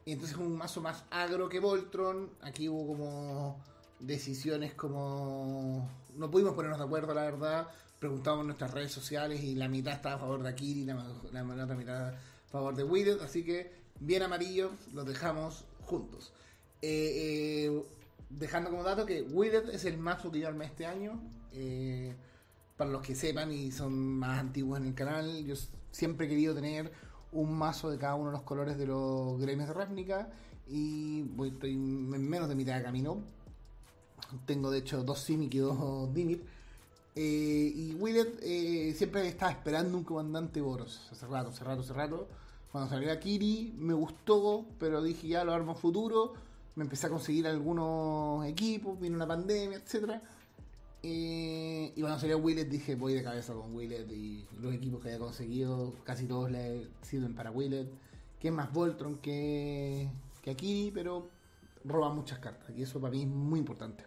Y 0.05 0.13
entonces 0.13 0.35
es 0.35 0.43
un 0.43 0.57
mazo 0.57 0.81
más 0.81 1.03
agro 1.11 1.49
que 1.49 1.59
Voltron. 1.59 2.31
Aquí 2.41 2.67
hubo 2.67 2.87
como 2.87 3.63
decisiones 3.99 4.73
como... 4.73 5.87
No 6.15 6.31
pudimos 6.31 6.55
ponernos 6.55 6.79
de 6.79 6.85
acuerdo, 6.85 7.13
la 7.13 7.25
verdad, 7.25 7.67
preguntamos 7.99 8.41
en 8.41 8.47
nuestras 8.47 8.71
redes 8.71 8.91
sociales 8.91 9.43
y 9.43 9.53
la 9.53 9.67
mitad 9.67 9.93
estaba 9.93 10.15
a 10.15 10.17
favor 10.17 10.41
de 10.41 10.49
Akiri, 10.49 10.85
la, 10.85 10.95
la, 11.31 11.63
otra 11.63 11.75
mitad 11.75 12.13
favor 12.51 12.75
de 12.75 12.83
Widget, 12.83 13.21
así 13.21 13.43
que 13.43 13.71
bien 13.99 14.23
amarillos, 14.23 14.71
los 14.93 15.05
dejamos 15.05 15.65
juntos. 15.85 16.33
Eh, 16.81 17.67
eh, 17.67 17.83
dejando 18.29 18.69
como 18.69 18.83
dato 18.83 19.05
que 19.05 19.21
Widget 19.21 19.69
es 19.69 19.85
el 19.85 19.97
mazo 19.97 20.31
que 20.31 20.39
yo 20.39 20.47
armé 20.47 20.65
este 20.65 20.85
año. 20.85 21.21
Eh, 21.53 22.15
para 22.77 22.89
los 22.89 23.01
que 23.01 23.13
sepan 23.13 23.51
y 23.51 23.71
son 23.71 23.93
más 23.93 24.39
antiguos 24.39 24.79
en 24.79 24.87
el 24.87 24.95
canal, 24.95 25.45
yo 25.45 25.55
siempre 25.91 26.25
he 26.25 26.29
querido 26.29 26.55
tener 26.55 26.91
un 27.31 27.53
mazo 27.55 27.89
de 27.89 27.97
cada 27.97 28.15
uno 28.15 28.27
de 28.27 28.31
los 28.31 28.41
colores 28.41 28.77
de 28.77 28.87
los 28.87 29.39
gremios 29.39 29.67
de 29.67 29.73
Ravnica 29.73 30.29
y 30.67 31.21
voy, 31.21 31.49
estoy 31.49 31.73
en 31.73 32.29
menos 32.29 32.49
de 32.49 32.55
mitad 32.55 32.75
de 32.75 32.83
camino. 32.83 33.21
Tengo 34.45 34.71
de 34.71 34.79
hecho 34.79 35.03
dos 35.03 35.19
Simic 35.19 35.53
y 35.53 35.57
dos 35.59 36.13
Dimir. 36.13 36.43
Eh, 37.15 37.73
y 37.75 37.93
Willet 37.95 38.39
eh, 38.41 38.93
siempre 38.97 39.27
estaba 39.27 39.51
esperando 39.51 39.97
un 39.97 40.03
comandante 40.03 40.61
Boros. 40.61 41.09
Hace 41.11 41.27
rato, 41.27 41.49
hace 41.49 41.63
rato, 41.63 41.81
hace 41.81 41.93
rato. 41.93 42.27
Cuando 42.71 42.89
salió 42.89 43.19
Kiri 43.19 43.73
me 43.77 43.93
gustó, 43.93 44.65
pero 44.79 45.01
dije 45.03 45.27
ya 45.27 45.43
lo 45.43 45.53
armo 45.53 45.75
futuro. 45.75 46.33
Me 46.75 46.83
empecé 46.83 47.07
a 47.07 47.09
conseguir 47.09 47.47
algunos 47.47 48.45
equipos, 48.45 48.99
vino 48.99 49.15
una 49.15 49.27
pandemia, 49.27 49.77
etcétera 49.77 50.21
eh, 51.03 51.93
y 51.95 52.01
cuando 52.01 52.19
salió 52.19 52.37
Willet 52.37 52.65
dije 52.69 52.95
voy 52.95 53.13
de 53.13 53.23
cabeza 53.23 53.53
con 53.53 53.75
Willet 53.75 54.07
y 54.11 54.45
los 54.59 54.73
equipos 54.73 55.01
que 55.01 55.09
haya 55.09 55.17
conseguido, 55.19 55.95
casi 56.03 56.25
todos 56.27 56.51
le 56.51 56.87
sirven 57.01 57.33
para 57.33 57.51
Willet. 57.51 57.87
Que 58.39 58.47
es 58.47 58.53
más 58.53 58.73
Voltron 58.73 59.17
que, 59.17 60.09
que 60.41 60.51
Akiri, 60.51 60.91
pero 60.91 61.29
roba 61.85 62.11
muchas 62.13 62.39
cartas. 62.39 62.71
Y 62.75 62.81
eso 62.83 62.99
para 62.99 63.11
mí 63.11 63.21
es 63.23 63.27
muy 63.27 63.59
importante. 63.59 64.03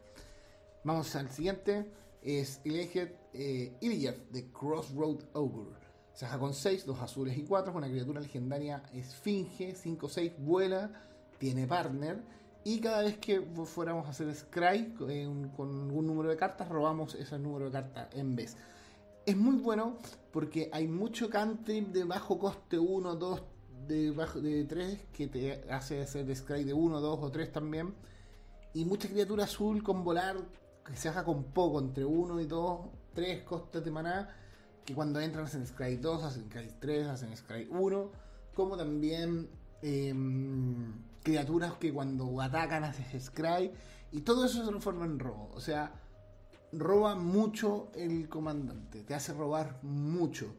Vamos 0.82 1.14
al 1.14 1.30
siguiente. 1.30 1.86
Es 2.24 2.60
Eleged 2.64 3.10
eh, 3.32 3.76
de 4.32 4.50
Crossroad 4.50 5.20
Ogre. 5.34 5.76
Se 6.14 6.26
con 6.38 6.54
6, 6.54 6.86
2 6.86 7.00
azules 7.00 7.36
y 7.36 7.42
4. 7.44 7.70
Es 7.70 7.76
una 7.76 7.88
criatura 7.88 8.20
legendaria 8.20 8.82
esfinge, 8.92 9.74
5-6, 9.74 10.36
vuela, 10.38 10.90
tiene 11.38 11.66
partner 11.66 12.22
y 12.64 12.80
cada 12.80 13.02
vez 13.02 13.18
que 13.18 13.42
fuéramos 13.66 14.06
a 14.06 14.10
hacer 14.10 14.34
Scry 14.34 14.94
eh, 15.08 15.28
con 15.54 15.90
un 15.90 16.06
número 16.06 16.30
de 16.30 16.36
cartas, 16.36 16.66
robamos 16.70 17.14
ese 17.14 17.38
número 17.38 17.66
de 17.66 17.72
cartas 17.72 18.08
en 18.14 18.34
vez. 18.34 18.56
Es 19.26 19.36
muy 19.36 19.56
bueno 19.56 19.98
porque 20.32 20.70
hay 20.72 20.88
mucho 20.88 21.28
cantrip 21.28 21.88
de 21.88 22.04
bajo 22.04 22.38
coste 22.38 22.78
1, 22.78 23.16
2, 23.16 23.42
de, 23.86 24.10
bajo, 24.12 24.40
de 24.40 24.64
3 24.64 24.98
que 25.12 25.26
te 25.26 25.70
hace 25.70 26.00
hacer 26.00 26.34
Scry 26.34 26.64
de 26.64 26.72
1, 26.72 27.00
2 27.00 27.18
o 27.22 27.30
3 27.30 27.52
también. 27.52 27.94
Y 28.72 28.86
mucha 28.86 29.08
criatura 29.08 29.44
azul 29.44 29.82
con 29.82 30.02
volar 30.02 30.36
que 30.84 30.96
se 30.96 31.08
haga 31.08 31.24
con 31.24 31.44
poco, 31.44 31.80
entre 31.80 32.04
1 32.04 32.40
y 32.40 32.46
2, 32.46 32.80
3 33.14 33.42
costes 33.44 33.84
de 33.84 33.90
maná, 33.90 34.28
que 34.84 34.94
cuando 34.94 35.20
entran 35.20 35.44
hacen 35.46 35.66
Scry 35.66 35.96
2, 35.96 36.24
hacen 36.24 36.44
Scry 36.50 36.70
3, 36.80 37.06
hacen 37.08 37.36
Scry 37.36 37.68
1, 37.70 38.10
como 38.54 38.76
también... 38.76 39.48
Eh, 39.82 40.14
criaturas 41.24 41.72
que 41.74 41.92
cuando 41.92 42.40
atacan 42.40 42.84
haces 42.84 43.24
scry 43.24 43.72
y 44.12 44.20
todo 44.20 44.44
eso 44.44 44.60
se 44.60 44.68
transforma 44.68 45.06
en 45.06 45.18
robo. 45.18 45.50
O 45.54 45.60
sea, 45.60 45.92
roba 46.70 47.16
mucho 47.16 47.88
el 47.94 48.28
comandante, 48.28 49.02
te 49.02 49.14
hace 49.14 49.32
robar 49.32 49.80
mucho 49.82 50.54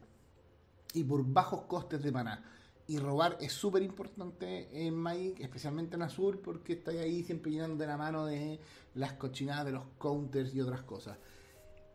y 0.92 1.04
por 1.04 1.24
bajos 1.24 1.62
costes 1.62 2.02
de 2.02 2.12
maná. 2.12 2.44
Y 2.88 2.98
robar 2.98 3.36
es 3.40 3.52
súper 3.52 3.82
importante 3.82 4.86
en 4.86 4.94
Magic, 4.94 5.40
especialmente 5.40 5.96
en 5.96 6.02
azul, 6.02 6.38
porque 6.38 6.74
está 6.74 6.92
ahí 6.92 7.24
siempre 7.24 7.50
llenando 7.50 7.76
de 7.78 7.86
la 7.86 7.96
mano 7.96 8.26
de 8.26 8.60
las 8.94 9.14
cochinadas 9.14 9.66
de 9.66 9.72
los 9.72 9.84
counters 9.98 10.54
y 10.54 10.60
otras 10.60 10.82
cosas. 10.82 11.18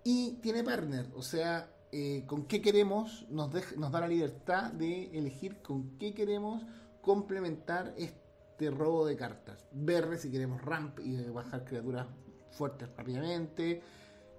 Y 0.03 0.33
tiene 0.41 0.63
partner, 0.63 1.07
o 1.15 1.21
sea, 1.21 1.69
eh, 1.93 2.23
con 2.25 2.45
qué 2.45 2.61
queremos, 2.61 3.25
nos, 3.29 3.51
da 3.51 3.99
la 3.99 4.07
libertad 4.07 4.71
de 4.71 5.17
elegir 5.17 5.61
con 5.61 5.97
qué 5.97 6.13
queremos 6.13 6.63
complementar 7.01 7.93
este 7.97 8.71
robo 8.71 9.05
de 9.05 9.17
cartas. 9.17 9.65
Verde 9.73 10.17
si 10.17 10.31
queremos 10.31 10.61
ramp 10.61 10.99
y 10.99 11.21
bajar 11.29 11.65
criaturas 11.65 12.07
fuertes 12.51 12.89
rápidamente. 12.95 13.81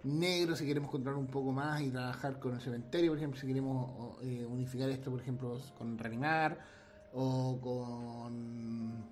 Negro 0.04 0.56
si 0.56 0.66
queremos 0.66 0.90
controlar 0.90 1.18
un 1.18 1.28
poco 1.28 1.52
más 1.52 1.80
y 1.80 1.90
trabajar 1.90 2.38
con 2.38 2.54
el 2.54 2.60
cementerio, 2.60 3.12
por 3.12 3.18
ejemplo, 3.18 3.40
si 3.40 3.46
queremos 3.46 4.18
eh, 4.22 4.44
unificar 4.44 4.90
esto, 4.90 5.10
por 5.10 5.20
ejemplo, 5.20 5.58
con 5.78 5.96
reanimar 5.96 6.58
o 7.14 7.58
con 7.60 9.04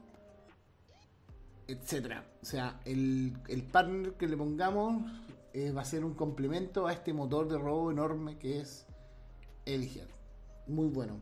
etcétera. 1.68 2.25
O 2.42 2.44
sea, 2.44 2.80
el, 2.85 3.32
el 3.49 3.62
partner 3.62 4.14
que 4.14 4.26
le 4.26 4.37
pongamos 4.37 5.04
eh, 5.52 5.70
va 5.70 5.82
a 5.82 5.85
ser 5.85 6.04
un 6.04 6.14
complemento 6.14 6.87
a 6.87 6.92
este 6.92 7.12
motor 7.12 7.49
de 7.49 7.59
robo 7.59 7.90
enorme 7.90 8.38
que 8.38 8.61
es 8.61 8.87
Eliger. 9.64 10.09
Muy 10.66 10.88
bueno. 10.88 11.20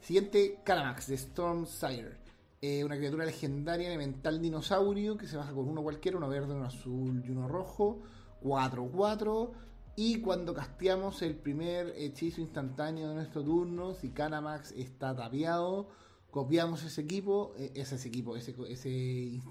Siguiente, 0.00 0.60
Calamax 0.64 1.08
de 1.08 1.18
Stormsire. 1.18 2.16
Eh, 2.60 2.82
una 2.82 2.96
criatura 2.96 3.24
legendaria 3.24 3.86
elemental 3.86 4.40
dinosaurio 4.40 5.16
que 5.16 5.28
se 5.28 5.36
baja 5.36 5.52
con 5.52 5.68
uno 5.68 5.82
cualquiera, 5.82 6.16
uno 6.16 6.28
verde, 6.28 6.54
uno 6.54 6.64
azul 6.64 7.22
y 7.24 7.30
uno 7.30 7.46
rojo. 7.46 8.00
4-4. 8.42 9.50
Y 9.96 10.20
cuando 10.20 10.54
casteamos 10.54 11.22
el 11.22 11.34
primer 11.34 11.92
hechizo 11.96 12.40
instantáneo 12.40 13.08
de 13.08 13.14
nuestro 13.14 13.42
turno, 13.42 13.94
si 13.94 14.10
Canamax 14.10 14.72
está 14.72 15.14
tapiado, 15.14 15.88
copiamos 16.30 16.84
ese 16.84 17.00
equipo, 17.00 17.52
eh, 17.58 17.72
ese, 17.74 17.96
equipo, 18.06 18.36
ese, 18.36 18.54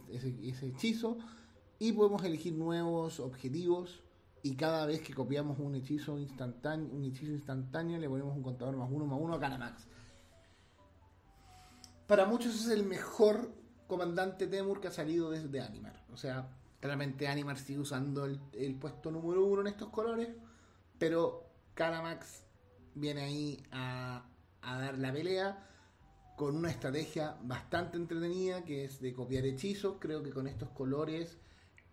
ese, 0.09 0.67
hechizo, 0.67 1.17
y 1.79 1.91
podemos 1.91 2.23
elegir 2.23 2.53
nuevos 2.53 3.19
objetivos. 3.19 4.03
Y 4.41 4.55
cada 4.55 4.85
vez 4.85 5.01
que 5.01 5.13
copiamos 5.13 5.59
un 5.59 5.75
hechizo 5.75 6.17
instantáneo, 6.17 6.95
un 6.95 7.03
hechizo 7.03 7.33
instantáneo, 7.33 7.97
le 7.97 8.07
ponemos 8.07 8.35
un 8.35 8.43
contador 8.43 8.77
más 8.77 8.89
uno 8.89 9.05
más 9.05 9.19
uno 9.21 9.33
a 9.33 9.39
Canamax 9.39 9.87
para 12.07 12.25
muchos 12.25 12.55
es 12.55 12.69
el 12.69 12.83
mejor 12.83 13.53
comandante 13.85 14.47
Temur 14.47 14.79
que 14.79 14.87
ha 14.87 14.91
salido 14.91 15.29
desde 15.29 15.61
Animar. 15.61 16.01
O 16.11 16.17
sea, 16.17 16.49
claramente 16.79 17.27
Animar 17.27 17.57
sigue 17.57 17.79
usando 17.79 18.25
el, 18.25 18.75
puesto 18.75 19.11
número 19.11 19.45
uno 19.45 19.61
en 19.61 19.67
estos 19.67 19.89
colores, 19.89 20.29
pero 20.97 21.49
Calamax 21.73 22.43
viene 22.95 23.21
ahí 23.21 23.63
a, 23.71 24.25
dar 24.61 24.97
la 24.97 25.11
pelea 25.13 25.63
con 26.35 26.55
una 26.55 26.69
estrategia 26.69 27.37
bastante 27.43 27.97
entretenida 27.97 28.63
que 28.63 28.85
es 28.85 29.01
de 29.01 29.13
copiar 29.13 29.45
hechizos. 29.45 29.95
Creo 29.99 30.21
que 30.21 30.31
con 30.31 30.47
estos 30.47 30.69
colores 30.69 31.37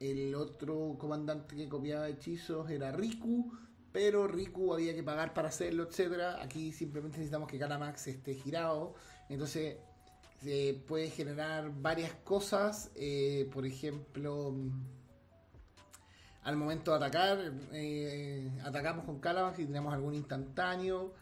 el 0.00 0.34
otro 0.34 0.96
comandante 0.98 1.56
que 1.56 1.68
copiaba 1.68 2.08
hechizos 2.08 2.68
era 2.68 2.92
Riku, 2.92 3.52
pero 3.92 4.26
Riku 4.26 4.74
había 4.74 4.94
que 4.94 5.02
pagar 5.02 5.32
para 5.32 5.48
hacerlo, 5.48 5.84
etcétera. 5.84 6.42
Aquí 6.42 6.72
simplemente 6.72 7.18
necesitamos 7.18 7.48
que 7.48 7.58
Calamax 7.58 8.08
esté 8.08 8.34
girado. 8.34 8.94
Entonces 9.28 9.78
puede 10.86 11.10
generar 11.10 11.70
varias 11.80 12.12
cosas, 12.24 12.90
eh, 12.94 13.48
por 13.52 13.66
ejemplo, 13.66 14.54
al 16.42 16.56
momento 16.56 16.90
de 16.90 16.96
atacar, 16.96 17.52
eh, 17.72 18.50
atacamos 18.62 19.04
con 19.04 19.20
Calabash 19.20 19.60
y 19.60 19.66
tenemos 19.66 19.92
algún 19.94 20.14
instantáneo, 20.14 21.14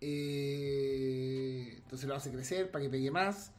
eh, 0.00 1.74
entonces 1.76 2.08
lo 2.08 2.14
hace 2.14 2.30
crecer 2.30 2.70
para 2.70 2.84
que 2.84 2.90
pegue 2.90 3.10
más. 3.10 3.52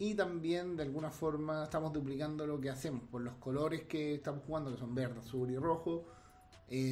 Y 0.00 0.14
también 0.14 0.76
de 0.76 0.84
alguna 0.84 1.10
forma 1.10 1.64
estamos 1.64 1.92
duplicando 1.92 2.46
lo 2.46 2.60
que 2.60 2.70
hacemos 2.70 3.02
por 3.10 3.20
los 3.20 3.34
colores 3.34 3.82
que 3.84 4.14
estamos 4.14 4.44
jugando, 4.44 4.70
que 4.70 4.78
son 4.78 4.94
verde, 4.94 5.20
azul 5.20 5.50
y 5.50 5.56
rojo. 5.56 6.06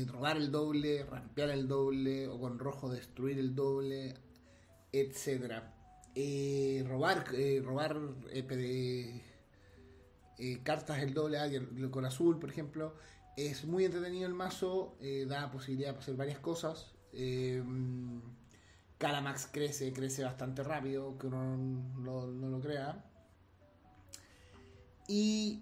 robar 0.09 0.37
el 0.39 0.51
doble, 0.51 1.05
rampear 1.05 1.51
el 1.51 1.69
doble, 1.69 2.27
o 2.29 2.41
con 2.41 2.59
rojo 2.59 2.89
destruir 2.91 3.39
el 3.39 3.55
doble, 3.55 4.15
etcétera 4.93 5.76
eh, 6.19 6.83
robar, 6.89 7.27
eh, 7.35 7.61
robar 7.63 7.99
eh, 8.33 9.21
cartas 10.63 11.03
el 11.03 11.13
doble 11.13 11.39
A 11.39 11.51
con 11.91 12.07
azul, 12.07 12.39
por 12.39 12.49
ejemplo. 12.49 12.95
Es 13.37 13.67
muy 13.67 13.85
entretenido 13.85 14.27
el 14.27 14.33
mazo, 14.33 14.97
da 15.29 15.51
posibilidad 15.51 15.93
de 15.93 15.99
hacer 15.99 16.17
varias 16.17 16.39
cosas. 16.39 16.95
Calamax 18.97 19.49
crece, 19.53 19.93
crece 19.93 20.25
bastante 20.25 20.63
rápido, 20.63 21.19
que 21.19 21.27
uno 21.27 21.55
no, 21.99 22.27
lo 22.27 22.61
crea. 22.61 23.05
Y 25.07 25.61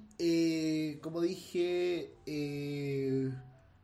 como 1.01 1.21
dije, 1.21 2.15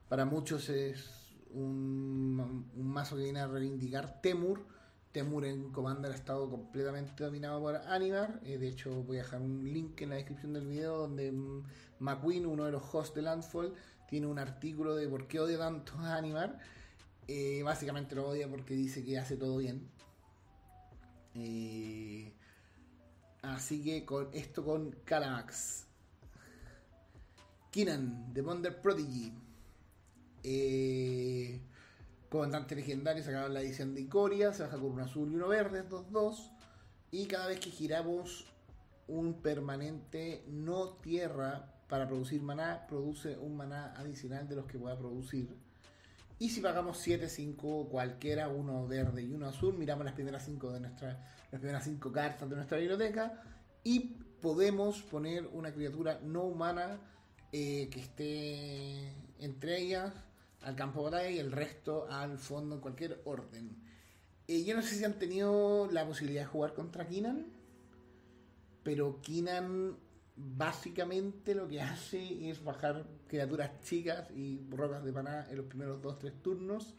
para 0.08 0.24
muchos 0.24 0.68
es 0.68 1.10
un, 1.52 2.64
un, 2.76 2.86
mazo 2.86 3.16
que 3.16 3.24
viene 3.24 3.40
a 3.40 3.48
reivindicar 3.48 4.22
Temur 4.22 4.64
Temur 5.12 5.44
en 5.44 5.72
Commander 5.72 6.12
ha 6.12 6.14
estado 6.14 6.48
completamente 6.48 7.24
dominado 7.24 7.60
por 7.60 7.76
Animar. 7.76 8.40
Eh, 8.44 8.58
de 8.58 8.68
hecho, 8.68 9.02
voy 9.02 9.18
a 9.18 9.22
dejar 9.22 9.40
un 9.40 9.64
link 9.64 10.00
en 10.02 10.10
la 10.10 10.16
descripción 10.16 10.52
del 10.52 10.66
video 10.66 10.98
donde 10.98 11.32
mm, 11.32 11.64
McQueen, 11.98 12.46
uno 12.46 12.64
de 12.64 12.72
los 12.72 12.82
hosts 12.94 13.14
de 13.14 13.22
Landfall, 13.22 13.74
tiene 14.08 14.28
un 14.28 14.38
artículo 14.38 14.94
de 14.94 15.08
por 15.08 15.26
qué 15.26 15.40
odia 15.40 15.58
tanto 15.58 15.98
a 15.98 16.16
Animar. 16.16 16.58
Eh, 17.26 17.62
básicamente 17.64 18.14
lo 18.14 18.28
odia 18.28 18.48
porque 18.48 18.74
dice 18.74 19.04
que 19.04 19.18
hace 19.18 19.36
todo 19.36 19.56
bien. 19.58 19.88
Eh, 21.34 22.32
así 23.42 23.82
que 23.82 24.04
con 24.04 24.28
esto 24.32 24.64
con 24.64 24.92
Calamax. 25.04 25.86
Kinan, 27.72 28.32
The 28.32 28.42
Wonder 28.42 28.80
Prodigy. 28.80 29.32
Comandante 32.30 32.76
legendario 32.76 33.24
sacamos 33.24 33.50
la 33.50 33.60
edición 33.60 33.92
de 33.92 34.02
Icoria, 34.02 34.52
se 34.52 34.62
baja 34.62 34.78
con 34.78 34.92
un 34.92 35.00
azul 35.00 35.30
y 35.30 35.34
uno 35.34 35.48
verde, 35.48 35.86
2-2. 35.86 36.50
Y 37.10 37.26
cada 37.26 37.48
vez 37.48 37.58
que 37.58 37.70
giramos 37.70 38.46
un 39.08 39.42
permanente 39.42 40.44
no 40.48 40.90
tierra 40.98 41.74
para 41.88 42.06
producir 42.06 42.40
maná, 42.40 42.86
produce 42.88 43.36
un 43.36 43.56
maná 43.56 43.94
adicional 43.96 44.48
de 44.48 44.54
los 44.54 44.66
que 44.66 44.78
pueda 44.78 44.96
producir. 44.96 45.48
Y 46.38 46.50
si 46.50 46.60
pagamos 46.60 46.98
7, 46.98 47.28
5, 47.28 47.88
cualquiera, 47.90 48.48
uno 48.48 48.86
verde 48.86 49.22
y 49.22 49.32
uno 49.32 49.48
azul, 49.48 49.76
miramos 49.76 50.04
las 50.04 50.14
primeras 50.14 50.44
5 50.44 50.72
de 50.72 50.80
las 50.80 51.60
primeras 51.60 51.84
5 51.84 52.12
cartas 52.12 52.48
de 52.48 52.54
nuestra 52.54 52.78
biblioteca 52.78 53.42
y 53.82 54.16
podemos 54.40 55.02
poner 55.02 55.48
una 55.48 55.72
criatura 55.72 56.20
no 56.22 56.44
humana 56.44 57.00
eh, 57.52 57.90
que 57.90 58.00
esté 58.00 59.12
entre 59.40 59.80
ellas 59.80 60.12
al 60.62 60.76
campo 60.76 61.00
de 61.00 61.10
batalla 61.10 61.30
y 61.30 61.38
el 61.38 61.52
resto 61.52 62.06
al 62.10 62.38
fondo 62.38 62.76
en 62.76 62.80
cualquier 62.80 63.20
orden. 63.24 63.76
Eh, 64.48 64.64
yo 64.64 64.74
no 64.74 64.82
sé 64.82 64.96
si 64.96 65.04
han 65.04 65.18
tenido 65.18 65.88
la 65.90 66.06
posibilidad 66.06 66.42
de 66.42 66.48
jugar 66.48 66.74
contra 66.74 67.06
Kinan, 67.06 67.46
pero 68.82 69.20
Kinan 69.20 69.96
básicamente 70.36 71.54
lo 71.54 71.68
que 71.68 71.80
hace 71.80 72.48
es 72.48 72.64
bajar 72.64 73.04
criaturas 73.28 73.80
chicas 73.82 74.30
y 74.32 74.60
rocas 74.70 75.04
de 75.04 75.12
paná 75.12 75.46
en 75.50 75.56
los 75.56 75.66
primeros 75.66 76.02
2-3 76.02 76.32
turnos. 76.42 76.94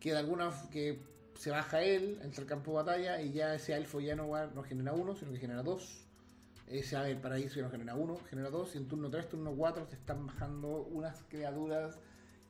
Que 0.00 0.12
de 0.12 0.18
alguna 0.18 0.50
que 0.72 0.98
se 1.38 1.50
baja 1.50 1.82
él, 1.82 2.18
entra 2.22 2.42
al 2.42 2.48
campo 2.48 2.70
de 2.70 2.76
batalla 2.78 3.20
y 3.20 3.32
ya 3.32 3.54
ese 3.54 3.74
elfo 3.74 4.00
ya 4.00 4.16
no, 4.16 4.28
no 4.54 4.62
genera 4.62 4.92
uno, 4.92 5.14
sino 5.14 5.32
que 5.32 5.38
genera 5.38 5.62
dos. 5.62 6.06
Ese 6.66 6.96
ave 6.96 7.08
del 7.08 7.18
paraíso 7.18 7.56
ya 7.56 7.62
no 7.62 7.70
genera 7.70 7.94
uno, 7.94 8.18
genera 8.28 8.48
dos. 8.48 8.74
Y 8.74 8.78
en 8.78 8.88
turno 8.88 9.10
3, 9.10 9.28
turno 9.28 9.52
4 9.52 9.86
se 9.86 9.96
están 9.96 10.26
bajando 10.26 10.82
unas 10.84 11.22
criaturas 11.28 11.98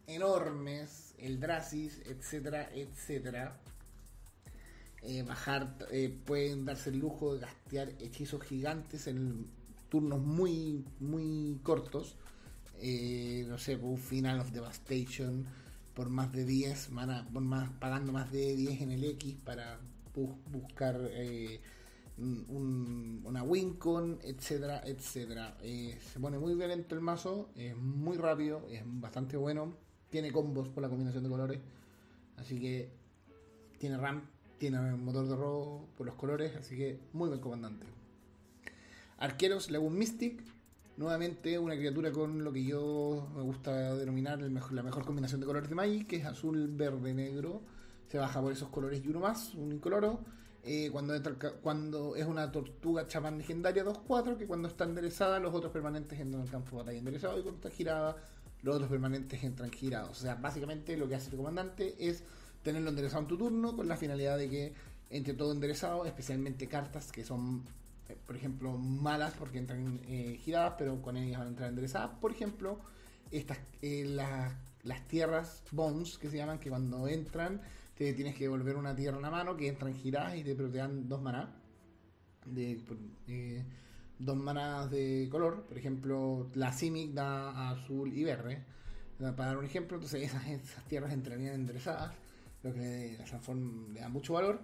enormes, 0.07 1.14
el 1.19 1.40
Dracis, 1.40 2.00
etcétera, 2.07 2.71
etcétera. 2.75 3.61
Eh, 5.02 5.23
bajar, 5.23 5.78
eh, 5.90 6.14
pueden 6.26 6.66
darse 6.66 6.90
el 6.90 6.99
lujo 6.99 7.35
de 7.35 7.40
gastear 7.40 7.88
hechizos 8.00 8.42
gigantes 8.42 9.07
en 9.07 9.47
turnos 9.88 10.21
muy, 10.21 10.85
muy 11.00 11.59
cortos. 11.62 12.16
Eh, 12.80 13.45
no 13.49 13.59
sé, 13.59 13.76
un 13.76 13.99
Final 13.99 14.40
of 14.40 14.52
Devastation 14.52 15.47
por 15.95 16.09
más 16.09 16.33
de 16.33 16.45
10, 16.45 16.90
por 17.33 17.42
más, 17.42 17.71
pagando 17.78 18.12
más 18.12 18.30
de 18.30 18.54
10 18.57 18.83
en 18.83 18.90
el 18.92 19.04
X 19.04 19.37
para 19.45 19.80
buscar 20.50 20.99
eh, 21.12 21.61
una 22.19 23.42
Wincon, 23.42 24.19
etcétera, 24.23 24.83
etcétera. 24.85 25.57
Se 25.61 26.21
pone 26.21 26.38
muy 26.38 26.54
violento 26.54 26.95
el 26.95 27.00
mazo, 27.00 27.50
es 27.54 27.76
muy 27.76 28.16
rápido, 28.19 28.66
es 28.71 28.83
bastante 28.85 29.37
bueno, 29.37 29.75
tiene 30.10 30.32
combos 30.32 30.68
por 30.68 30.82
la 30.82 30.88
combinación 30.88 31.24
de 31.24 31.30
colores, 31.30 31.60
así 32.36 32.60
que 32.60 32.90
tiene 33.78 33.96
RAM, 33.96 34.22
tiene 34.58 34.78
motor 34.96 35.26
de 35.26 35.36
robo 35.36 35.88
por 35.96 36.06
los 36.06 36.16
colores, 36.16 36.54
así 36.56 36.76
que 36.76 37.00
muy 37.12 37.28
buen 37.28 37.40
comandante. 37.40 37.86
Arqueros, 39.18 39.70
Lagoon 39.70 39.96
Mystic. 39.96 40.42
Nuevamente 40.96 41.58
una 41.58 41.76
criatura 41.76 42.10
con 42.10 42.44
lo 42.44 42.52
que 42.52 42.64
yo 42.64 43.30
me 43.34 43.42
gusta 43.42 43.94
denominar 43.94 44.40
la 44.42 44.82
mejor 44.82 45.04
combinación 45.06 45.40
de 45.40 45.46
colores 45.46 45.70
de 45.70 45.74
Magic, 45.74 46.06
que 46.06 46.16
es 46.16 46.26
azul, 46.26 46.68
verde, 46.68 47.14
negro. 47.14 47.62
Se 48.08 48.18
baja 48.18 48.42
por 48.42 48.52
esos 48.52 48.68
colores 48.68 49.02
y 49.02 49.08
uno 49.08 49.20
más, 49.20 49.54
un 49.54 49.72
incoloro. 49.72 50.20
Eh, 50.62 50.90
cuando, 50.92 51.14
cuando 51.62 52.16
es 52.16 52.26
una 52.26 52.52
tortuga 52.52 53.06
chamán 53.06 53.38
legendaria 53.38 53.82
2-4, 53.82 54.36
que 54.36 54.46
cuando 54.46 54.68
está 54.68 54.84
enderezada 54.84 55.40
los 55.40 55.54
otros 55.54 55.72
permanentes 55.72 56.20
entran 56.20 56.42
al 56.42 56.50
campo 56.50 56.72
de 56.72 56.76
batalla 56.82 56.98
enderezado 56.98 57.38
y 57.38 57.42
cuando 57.42 57.66
está 57.66 57.70
girada 57.70 58.16
los 58.62 58.76
otros 58.76 58.90
permanentes 58.90 59.42
entran 59.42 59.70
girados. 59.70 60.18
O 60.18 60.22
sea, 60.22 60.34
básicamente 60.34 60.96
lo 60.96 61.08
que 61.08 61.14
hace 61.14 61.30
el 61.30 61.36
comandante 61.36 61.94
es 61.98 62.22
tenerlo 62.62 62.90
enderezado 62.90 63.22
en 63.22 63.28
tu 63.28 63.38
turno 63.38 63.74
con 63.76 63.88
la 63.88 63.96
finalidad 63.96 64.36
de 64.38 64.48
que 64.50 64.72
entre 65.10 65.34
todo 65.34 65.52
enderezado, 65.52 66.04
especialmente 66.04 66.68
cartas 66.68 67.10
que 67.10 67.25
son 67.25 67.64
eh, 68.10 68.16
por 68.26 68.36
ejemplo, 68.36 68.76
malas 68.76 69.34
porque 69.38 69.58
entran 69.58 70.00
eh, 70.06 70.38
giradas, 70.42 70.75
pero 70.78 71.00
con 71.00 71.16
ellas 71.16 71.38
van 71.38 71.49
a 71.49 71.50
entrar 71.50 71.68
enderezadas. 71.68 72.10
Por 72.20 72.32
ejemplo, 72.32 72.80
estas, 73.30 73.58
eh, 73.82 74.04
las, 74.04 75.06
tierras 75.08 75.62
bones 75.70 76.18
que 76.18 76.30
se 76.30 76.36
llaman, 76.36 76.58
que 76.58 76.70
cuando 76.70 77.06
entran 77.08 77.60
te 77.96 78.12
tienes 78.14 78.34
que 78.34 78.44
devolver 78.44 78.76
una 78.76 78.96
tierra 78.96 79.16
en 79.16 79.23
la 79.23 79.30
mano, 79.30 79.56
que 79.56 79.68
entran 79.68 79.94
giradas 79.94 80.36
y 80.36 80.42
te, 80.42 80.54
pero 80.54 80.70
dos 80.70 81.23
maná. 81.23 81.54
De, 82.46 82.80
dos 84.21 84.37
manas 84.37 84.91
de 84.91 85.28
color. 85.30 85.65
Por 85.65 85.76
ejemplo, 85.76 86.49
la 86.54 86.73
Simic 86.73 87.13
da 87.13 87.71
azul 87.71 88.13
y 88.13 88.23
verde. 88.23 88.63
Para 89.19 89.47
dar 89.47 89.59
un 89.59 89.65
ejemplo, 89.65 89.97
entonces 89.97 90.23
esas, 90.30 90.47
esas 90.47 90.85
tierras 90.85 91.13
entrarían 91.13 91.54
enderezadas, 91.54 92.15
lo 92.63 92.73
que 92.73 93.19
le 93.93 94.00
da 94.00 94.09
mucho 94.09 94.35
valor 94.35 94.61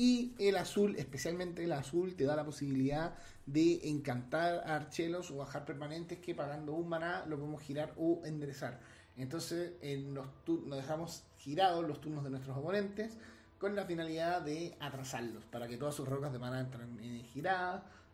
y 0.00 0.34
el 0.38 0.56
azul, 0.56 0.96
especialmente 0.96 1.62
el 1.62 1.72
azul, 1.72 2.14
te 2.16 2.24
da 2.24 2.34
la 2.34 2.42
posibilidad 2.42 3.12
de 3.44 3.86
encantar 3.86 4.62
a 4.66 4.76
archelos 4.76 5.30
o 5.30 5.36
bajar 5.36 5.66
permanentes 5.66 6.18
que 6.20 6.34
pagando 6.34 6.72
un 6.72 6.88
maná 6.88 7.26
lo 7.26 7.36
podemos 7.36 7.60
girar 7.60 7.92
o 7.98 8.22
enderezar. 8.24 8.80
Entonces 9.18 9.72
nos, 10.06 10.26
nos 10.46 10.78
dejamos 10.78 11.24
girados 11.36 11.86
los 11.86 12.00
turnos 12.00 12.24
de 12.24 12.30
nuestros 12.30 12.56
oponentes 12.56 13.18
con 13.58 13.76
la 13.76 13.84
finalidad 13.84 14.40
de 14.40 14.74
atrasarlos 14.80 15.44
para 15.44 15.68
que 15.68 15.76
todas 15.76 15.94
sus 15.94 16.08
rocas 16.08 16.32
de 16.32 16.38
maná 16.38 16.60
entren 16.60 16.98
en 17.00 17.22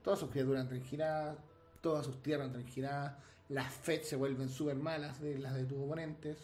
todas 0.07 0.21
sus 0.21 0.31
criaturas 0.31 0.69
giradas, 0.85 1.37
todas 1.81 2.07
sus 2.07 2.23
tierras 2.23 2.53
giradas, 2.67 3.17
las 3.49 3.75
FED 3.75 4.03
se 4.03 4.15
vuelven 4.15 4.49
súper 4.49 4.77
malas 4.77 5.21
de 5.21 5.37
las 5.37 5.53
de 5.55 5.65
tus 5.65 5.79
oponentes. 5.79 6.39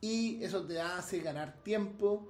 Y 0.00 0.42
eso 0.42 0.66
te 0.66 0.80
hace 0.80 1.20
ganar 1.20 1.62
tiempo 1.62 2.28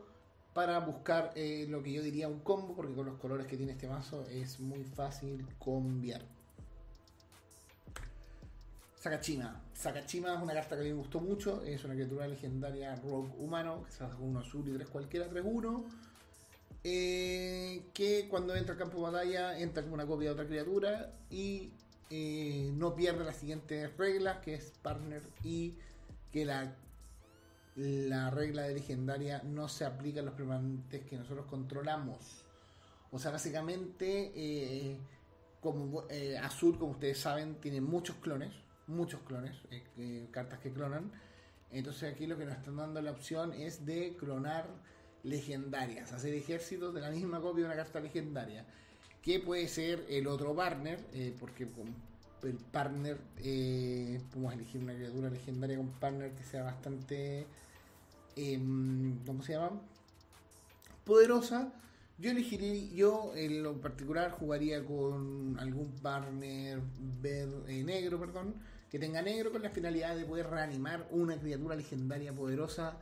para 0.53 0.79
buscar 0.81 1.33
eh, 1.37 1.65
lo 1.71 1.83
que 1.83 1.91
yo 1.91 2.03
diría 2.03 2.29
un 2.29 2.41
combo, 2.41 2.77
porque 2.77 2.95
con 2.95 3.07
los 3.07 3.19
colores 3.19 3.47
que 3.47 3.57
tiene 3.57 3.73
este 3.73 3.89
mazo 3.89 4.27
es 4.29 4.61
muy 4.61 4.85
fácil 4.85 5.47
cambiar. 5.59 6.21
Sakachima. 9.01 9.59
Sakachima 9.73 10.35
es 10.35 10.43
una 10.43 10.53
carta 10.53 10.77
que 10.77 10.83
a 10.83 10.85
mí 10.85 10.91
me 10.91 10.99
gustó 10.99 11.19
mucho. 11.19 11.63
Es 11.63 11.83
una 11.85 11.95
criatura 11.95 12.29
legendaria 12.29 12.95
rogue 12.97 13.33
humano, 13.39 13.85
que 13.87 13.91
se 13.91 14.05
hace 14.05 14.17
con 14.17 14.29
uno 14.29 14.41
azul 14.41 14.69
y 14.69 14.75
tres 14.75 14.89
cualquiera, 14.89 15.31
3-1. 15.31 15.83
Eh, 16.85 17.91
que 17.95 18.27
cuando 18.29 18.57
entra 18.57 18.73
al 18.73 18.79
campo 18.79 18.97
de 18.97 19.13
batalla 19.13 19.57
entra 19.59 19.83
como 19.83 19.95
una 19.95 20.05
copia 20.05 20.29
de 20.29 20.33
otra 20.33 20.47
criatura 20.47 21.13
y 21.31 21.71
eh, 22.11 22.73
no 22.75 22.97
pierde 22.97 23.25
las 23.25 23.37
siguientes 23.37 23.97
reglas, 23.97 24.39
que 24.39 24.55
es 24.55 24.73
partner 24.83 25.23
y 25.45 25.79
que 26.33 26.45
la 26.45 26.77
la 27.75 28.29
regla 28.29 28.65
de 28.65 28.75
legendaria 28.75 29.41
no 29.45 29.67
se 29.67 29.87
aplica 29.87 30.21
a 30.21 30.23
los 30.23 30.35
permanentes 30.35 31.07
que 31.07 31.17
nosotros 31.17 31.47
controlamos. 31.47 32.45
O 33.11 33.19
sea, 33.19 33.31
básicamente, 33.31 34.31
eh, 34.35 34.99
como 35.59 36.05
Azul, 36.43 36.79
como 36.79 36.93
ustedes 36.93 37.17
saben, 37.19 37.55
tiene 37.63 37.81
muchos 37.81 38.17
clones, 38.17 38.53
muchos 38.89 39.21
clones, 39.23 39.57
cartas 40.31 40.59
que 40.59 40.71
clonan. 40.71 41.13
Entonces 41.71 42.13
aquí 42.13 42.27
lo 42.27 42.37
que 42.37 42.45
nos 42.45 42.59
están 42.59 42.77
dando 42.77 43.01
la 43.01 43.13
opción 43.13 43.55
es 43.55 43.87
de 43.87 44.17
clonar 44.19 44.67
legendarias, 45.25 46.13
hacer 46.13 46.35
ejércitos 46.35 46.95
de 46.95 47.01
la 47.01 47.11
misma 47.11 47.41
copia 47.41 47.65
de 47.65 47.67
una 47.67 47.77
carta 47.77 48.01
legendaria, 48.01 48.65
que 49.23 49.39
puede 49.39 49.69
ser 49.69 50.05
el 50.09 50.27
otro 50.27 50.55
partner, 50.55 50.99
porque 51.39 51.69
con 51.69 51.95
el 52.43 52.57
partner, 52.57 53.19
podemos 54.33 54.53
elegir 54.53 54.83
una 54.83 54.95
criatura 54.95 55.31
legendaria 55.31 55.77
con 55.77 55.89
partner 55.91 56.33
que 56.33 56.43
sea 56.43 56.65
bastante 56.65 57.47
Em, 58.37 59.19
¿cómo 59.27 59.43
se 59.43 59.53
llama? 59.53 59.81
Poderosa. 61.05 61.73
Yo 62.19 62.31
elegiría, 62.31 62.95
yo 62.95 63.33
en 63.35 63.63
lo 63.63 63.81
particular 63.81 64.31
jugaría 64.31 64.85
con 64.85 65.57
algún 65.59 65.91
partner 66.03 66.81
verde, 67.21 67.83
negro, 67.83 68.21
perdón, 68.21 68.55
que 68.91 68.99
tenga 68.99 69.23
negro 69.23 69.51
con 69.51 69.63
la 69.63 69.71
finalidad 69.71 70.17
de 70.17 70.25
poder 70.25 70.49
reanimar 70.49 71.09
una 71.11 71.37
criatura 71.39 71.75
legendaria 71.75 72.33
poderosa 72.33 72.99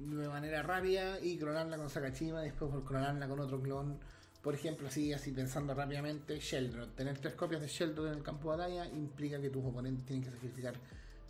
de 0.00 0.28
manera 0.28 0.62
rápida 0.62 1.20
y 1.20 1.36
clonarla 1.36 1.76
con 1.76 1.90
Sakachima, 1.90 2.40
después 2.40 2.70
clonarla 2.86 3.28
con 3.28 3.40
otro 3.40 3.60
clon. 3.60 3.98
Por 4.42 4.54
ejemplo, 4.54 4.88
así, 4.88 5.12
así 5.12 5.32
pensando 5.32 5.74
rápidamente, 5.74 6.38
Sheldon. 6.38 6.94
Tener 6.94 7.18
tres 7.18 7.34
copias 7.34 7.60
de 7.60 7.68
Sheldon 7.68 8.08
en 8.08 8.14
el 8.14 8.22
campo 8.22 8.50
de 8.50 8.58
batalla 8.58 8.86
implica 8.86 9.40
que 9.40 9.50
tus 9.50 9.64
oponentes 9.64 10.06
tienen 10.06 10.24
que 10.24 10.30
sacrificar 10.30 10.74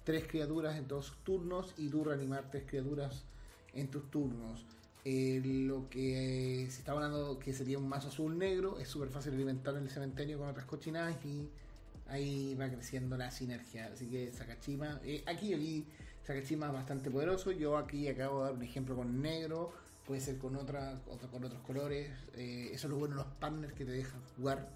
tres 0.04 0.26
criaturas 0.28 0.76
en 0.76 0.88
sus 0.88 1.16
turnos 1.24 1.74
y 1.76 1.88
tú 1.88 2.04
reanimar 2.04 2.50
tres 2.50 2.64
criaturas 2.66 3.24
en 3.74 3.88
tus 3.88 4.10
turnos. 4.10 4.64
Eh, 5.04 5.40
lo 5.44 5.88
que 5.88 6.66
se 6.70 6.80
está 6.80 6.92
hablando 6.92 7.38
que 7.38 7.52
sería 7.52 7.78
un 7.78 7.88
mazo 7.88 8.08
azul 8.08 8.36
negro, 8.38 8.78
es 8.78 8.88
súper 8.88 9.08
fácil 9.08 9.32
alimentar 9.34 9.74
el 9.76 9.88
cementerio 9.88 10.38
con 10.38 10.48
otras 10.48 10.66
cochinadas 10.66 11.16
y 11.24 11.48
ahí 12.10 12.54
va 12.54 12.68
creciendo 12.68 13.16
la 13.16 13.30
sinergia. 13.30 13.90
Así 13.92 14.06
que 14.08 14.32
Sakachima, 14.32 15.00
eh, 15.04 15.22
aquí 15.26 15.54
aquí 15.54 15.86
Sakachima 16.22 16.66
es 16.66 16.72
bastante 16.72 17.10
poderoso. 17.10 17.52
Yo 17.52 17.76
aquí 17.76 18.08
acabo 18.08 18.40
de 18.40 18.44
dar 18.44 18.54
un 18.54 18.62
ejemplo 18.62 18.96
con 18.96 19.22
negro, 19.22 19.72
puede 20.06 20.20
ser 20.20 20.38
con 20.38 20.56
otra, 20.56 21.00
con 21.30 21.44
otros 21.44 21.62
colores. 21.62 22.10
Eh, 22.34 22.70
eso 22.72 22.86
es 22.86 22.90
lo 22.90 22.98
bueno 22.98 23.16
de 23.16 23.22
los 23.22 23.32
partners 23.34 23.72
que 23.72 23.84
te 23.84 23.92
dejan 23.92 24.20
jugar 24.36 24.68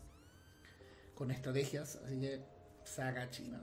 con 1.14 1.30
estrategias. 1.30 1.96
Así 2.06 2.20
que 2.20 2.40
Sakachima. 2.84 3.62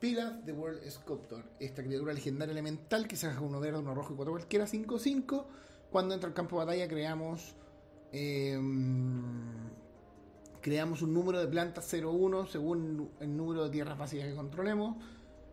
Pilaf, 0.00 0.44
The 0.44 0.52
World 0.52 0.90
Sculptor. 0.90 1.44
Esta 1.60 1.82
criatura 1.82 2.12
legendaria 2.12 2.52
elemental 2.52 3.06
que 3.06 3.16
se 3.16 3.26
hace 3.26 3.38
uno 3.38 3.60
verde, 3.60 3.78
uno 3.78 3.94
rojo 3.94 4.14
y 4.14 4.16
cuatro 4.16 4.32
cualquiera, 4.32 4.66
5-5. 4.66 5.44
Cuando 5.90 6.14
entra 6.14 6.28
al 6.28 6.34
campo 6.34 6.58
de 6.58 6.66
batalla 6.66 6.88
creamos... 6.88 7.54
em, 8.12 9.79
creamos 10.60 11.02
un 11.02 11.14
número 11.14 11.40
de 11.40 11.48
plantas 11.48 11.92
0-1 11.92 12.46
según 12.46 13.10
el 13.20 13.36
número 13.36 13.64
de 13.64 13.70
tierras 13.70 13.98
básicas 13.98 14.28
que 14.28 14.34
controlemos. 14.34 14.96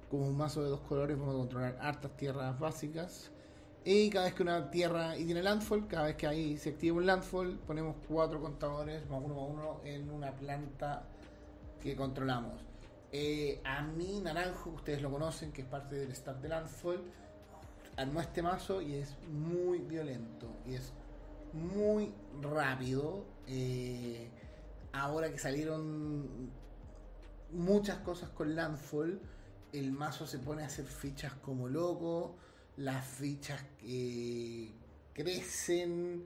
Como 0.09 0.27
un 0.27 0.37
mazo 0.37 0.63
de 0.63 0.69
dos 0.69 0.81
colores 0.81 1.17
vamos 1.17 1.35
a 1.35 1.37
controlar 1.37 1.77
hartas 1.81 2.15
tierras 2.15 2.57
básicas. 2.59 3.31
Y 3.83 4.09
cada 4.09 4.25
vez 4.25 4.33
que 4.33 4.43
una 4.43 4.69
tierra 4.69 5.17
y 5.17 5.25
tiene 5.25 5.41
landfall, 5.41 5.87
cada 5.87 6.07
vez 6.07 6.15
que 6.15 6.27
ahí 6.27 6.57
se 6.57 6.71
activa 6.71 6.97
un 6.97 7.05
landfall, 7.05 7.57
ponemos 7.65 7.95
cuatro 8.07 8.41
contadores 8.41 9.09
más 9.09 9.21
uno 9.23 9.35
más 9.35 9.49
uno 9.49 9.81
en 9.85 10.09
una 10.09 10.31
planta 10.31 11.03
que 11.81 11.95
controlamos. 11.95 12.67
Eh, 13.11 13.61
a 13.63 13.81
mí, 13.83 14.19
Naranjo, 14.21 14.71
ustedes 14.71 15.01
lo 15.01 15.09
conocen, 15.09 15.53
que 15.53 15.61
es 15.61 15.67
parte 15.67 15.95
del 15.95 16.11
staff 16.11 16.37
de 16.41 16.49
Landfall, 16.49 17.01
armó 17.95 18.19
este 18.19 18.41
mazo 18.41 18.81
y 18.81 18.95
es 18.95 19.15
muy 19.29 19.79
violento 19.79 20.47
y 20.65 20.75
es 20.75 20.91
muy 21.53 22.13
rápido. 22.41 23.23
Eh, 23.47 24.29
ahora 25.01 25.31
que 25.31 25.39
salieron 25.39 26.51
muchas 27.51 27.97
cosas 27.99 28.29
con 28.29 28.55
Landfall, 28.55 29.21
el 29.73 29.91
mazo 29.91 30.25
se 30.25 30.39
pone 30.39 30.63
a 30.63 30.67
hacer 30.67 30.85
fichas 30.85 31.33
como 31.33 31.67
loco, 31.67 32.37
las 32.77 33.05
fichas 33.05 33.63
crecen, 35.13 36.25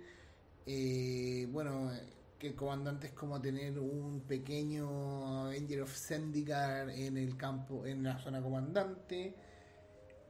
eh, 0.65 1.47
bueno, 1.51 1.91
que 2.37 2.55
comandante 2.55 3.07
es 3.07 3.13
como 3.13 3.39
tener 3.39 3.77
un 3.79 4.21
pequeño 4.21 5.45
Avenger 5.45 5.81
of 5.81 5.95
Zendikar 5.95 6.89
en 6.89 7.17
el 7.17 7.37
campo, 7.37 7.85
en 7.85 8.03
la 8.03 8.17
zona 8.17 8.41
comandante. 8.41 9.35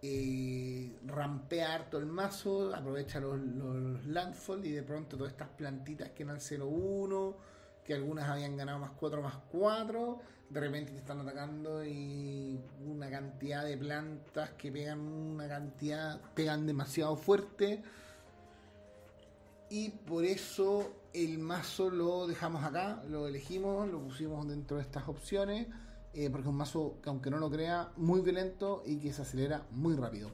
Eh, 0.04 0.98
rampea 1.06 1.76
harto 1.76 2.00
el 2.00 2.08
mazo, 2.08 2.76
aprovecha 2.76 3.20
los, 3.20 3.40
los 3.40 4.06
landfall 4.08 4.66
y 4.66 4.72
de 4.72 4.82
pronto 4.82 5.16
todas 5.16 5.32
estas 5.32 5.50
plantitas 5.50 6.10
que 6.10 6.24
eran 6.24 6.38
0-1, 6.38 7.36
que 7.86 7.94
algunas 7.94 8.30
habían 8.30 8.58
ganado 8.58 8.80
más 8.80 8.92
4 9.00 9.22
más 9.22 9.38
4, 9.52 10.20
de 10.50 10.60
repente 10.60 10.92
te 10.92 11.00
están 11.00 11.20
atacando 11.22 11.84
y 11.86 12.60
una 12.86 13.10
cantidad 13.10 13.64
de 13.64 13.78
plantas 13.78 14.52
que 14.52 14.72
pegan 14.72 15.00
una 15.00 15.48
cantidad, 15.48 16.20
pegan 16.34 16.66
demasiado 16.66 17.16
fuerte. 17.16 17.82
Y 19.70 19.90
por 19.90 20.26
eso 20.26 20.92
el 21.14 21.40
mazo 21.40 21.90
lo 21.90 22.28
dejamos 22.28 22.64
acá, 22.64 23.02
lo 23.08 23.28
elegimos, 23.28 23.90
lo 23.90 24.02
pusimos 24.02 24.46
dentro 24.48 24.78
de 24.78 24.84
estas 24.84 25.08
opciones, 25.08 25.68
eh, 26.14 26.30
porque 26.30 26.48
es 26.48 26.50
un 26.50 26.58
mazo 26.58 26.98
que 27.02 27.10
aunque 27.10 27.30
no 27.30 27.38
lo 27.38 27.50
crea, 27.50 27.92
muy 27.96 28.20
violento 28.20 28.84
y 28.86 28.98
que 28.98 29.14
se 29.14 29.22
acelera 29.22 29.66
muy 29.72 29.96
rápido. 29.96 30.30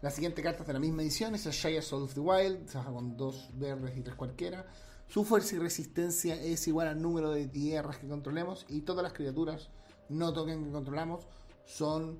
La 0.00 0.10
siguiente 0.10 0.42
carta 0.42 0.60
es 0.60 0.66
de 0.66 0.72
la 0.74 0.78
misma 0.78 1.02
edición 1.02 1.34
es 1.34 1.44
Shaya 1.46 1.82
Soul 1.82 2.02
of 2.02 2.14
the 2.14 2.20
Wild, 2.20 2.68
se 2.68 2.78
baja 2.78 2.92
con 2.92 3.16
dos 3.16 3.48
verdes 3.54 3.96
y 3.96 4.02
tres 4.02 4.14
cualquiera. 4.14 4.66
Su 5.08 5.24
fuerza 5.24 5.56
y 5.56 5.58
resistencia 5.58 6.34
es 6.34 6.66
igual 6.66 6.88
al 6.88 7.00
número 7.00 7.30
de 7.30 7.46
tierras 7.46 7.98
que 7.98 8.08
controlemos 8.08 8.66
y 8.68 8.80
todas 8.80 9.02
las 9.02 9.12
criaturas 9.12 9.70
no 10.08 10.32
token 10.32 10.64
que 10.64 10.70
controlamos 10.70 11.26
son 11.66 12.18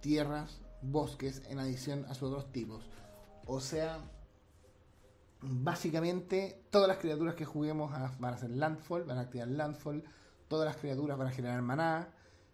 tierras, 0.00 0.60
bosques 0.82 1.42
en 1.48 1.58
adición 1.58 2.04
a 2.08 2.14
sus 2.14 2.30
otros 2.30 2.52
tipos. 2.52 2.84
O 3.46 3.60
sea, 3.60 4.00
básicamente 5.40 6.62
todas 6.70 6.88
las 6.88 6.98
criaturas 6.98 7.34
que 7.34 7.44
juguemos 7.44 7.90
van 7.90 8.32
a 8.32 8.36
hacer 8.36 8.50
landfall, 8.50 9.04
van 9.04 9.18
a 9.18 9.22
activar 9.22 9.48
landfall, 9.48 10.04
todas 10.48 10.66
las 10.66 10.76
criaturas 10.76 11.18
van 11.18 11.28
a 11.28 11.30
generar 11.30 11.62
maná, 11.62 12.08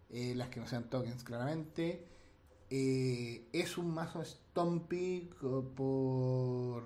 eh, 0.09 0.33
las 0.35 0.49
que 0.49 0.59
no 0.59 0.67
sean 0.67 0.89
tokens 0.89 1.23
claramente. 1.23 2.07
Eh, 2.69 3.47
es 3.53 3.77
un 3.77 3.93
mazo 3.93 4.23
Stompy 4.23 5.29
por, 5.39 6.83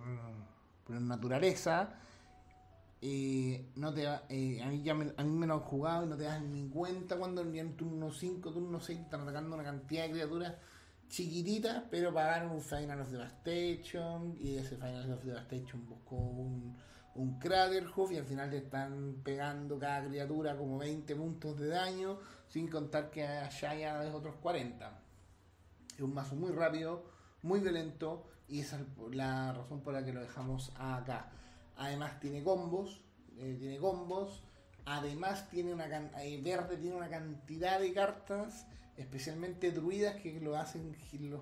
por 0.84 1.02
naturaleza. 1.02 2.00
Eh, 3.02 3.72
no 3.76 3.94
te 3.94 4.06
a 4.08 4.24
mí 4.30 4.84
ya 4.84 4.94
me, 4.94 5.14
a 5.16 5.24
mí 5.24 5.32
me 5.32 5.48
lo 5.48 5.54
han 5.54 5.60
jugado 5.62 6.04
y 6.04 6.08
no 6.08 6.18
te 6.18 6.24
das 6.24 6.42
ni 6.42 6.68
cuenta 6.68 7.18
cuando 7.18 7.42
en 7.42 7.78
turno 7.78 8.12
5, 8.12 8.52
turno 8.52 8.80
6 8.82 9.00
están 9.00 9.22
atacando 9.22 9.56
una 9.56 9.64
cantidad 9.64 10.04
de 10.04 10.12
criaturas 10.12 10.56
chiquitita, 11.10 11.88
pero 11.90 12.14
pagaron 12.14 12.52
un 12.52 12.62
Final 12.62 13.02
of 13.02 13.10
Devastation 13.10 14.38
y 14.40 14.58
ese 14.58 14.76
Final 14.76 15.12
of 15.12 15.24
Devastation 15.24 15.88
buscó 15.88 16.16
un, 16.16 16.78
un 17.16 17.40
Hoof 17.96 18.12
y 18.12 18.18
al 18.18 18.26
final 18.26 18.50
te 18.50 18.58
están 18.58 19.16
pegando 19.24 19.80
cada 19.80 20.08
criatura 20.08 20.56
como 20.56 20.78
20 20.78 21.16
puntos 21.16 21.58
de 21.58 21.68
daño, 21.68 22.20
sin 22.48 22.68
contar 22.68 23.10
que 23.10 23.26
allá 23.26 23.76
ya 23.76 24.06
es 24.06 24.14
otros 24.14 24.36
40. 24.36 25.02
Es 25.96 26.02
un 26.02 26.14
mazo 26.14 26.36
muy 26.36 26.52
rápido, 26.52 27.04
muy 27.42 27.60
violento 27.60 28.28
y 28.48 28.62
esa 28.62 28.78
es 28.80 29.16
la 29.16 29.52
razón 29.54 29.82
por 29.82 29.94
la 29.94 30.06
que 30.06 30.14
lo 30.14 30.22
dejamos 30.22 30.72
acá. 30.78 31.32
Además 31.80 32.20
tiene 32.20 32.44
combos, 32.44 33.00
eh, 33.38 33.56
tiene 33.58 33.78
combos, 33.78 34.44
además 34.84 35.50
tiene 35.50 35.74
una 35.74 35.88
eh, 36.22 36.42
verde 36.44 36.76
tiene 36.76 36.98
una 36.98 37.10
cantidad 37.10 37.80
de 37.80 37.94
cartas 37.94 38.68
especialmente 38.98 39.72
druidas 39.72 40.18
que 40.18 40.42
lo 40.42 40.58
hacen, 40.58 40.94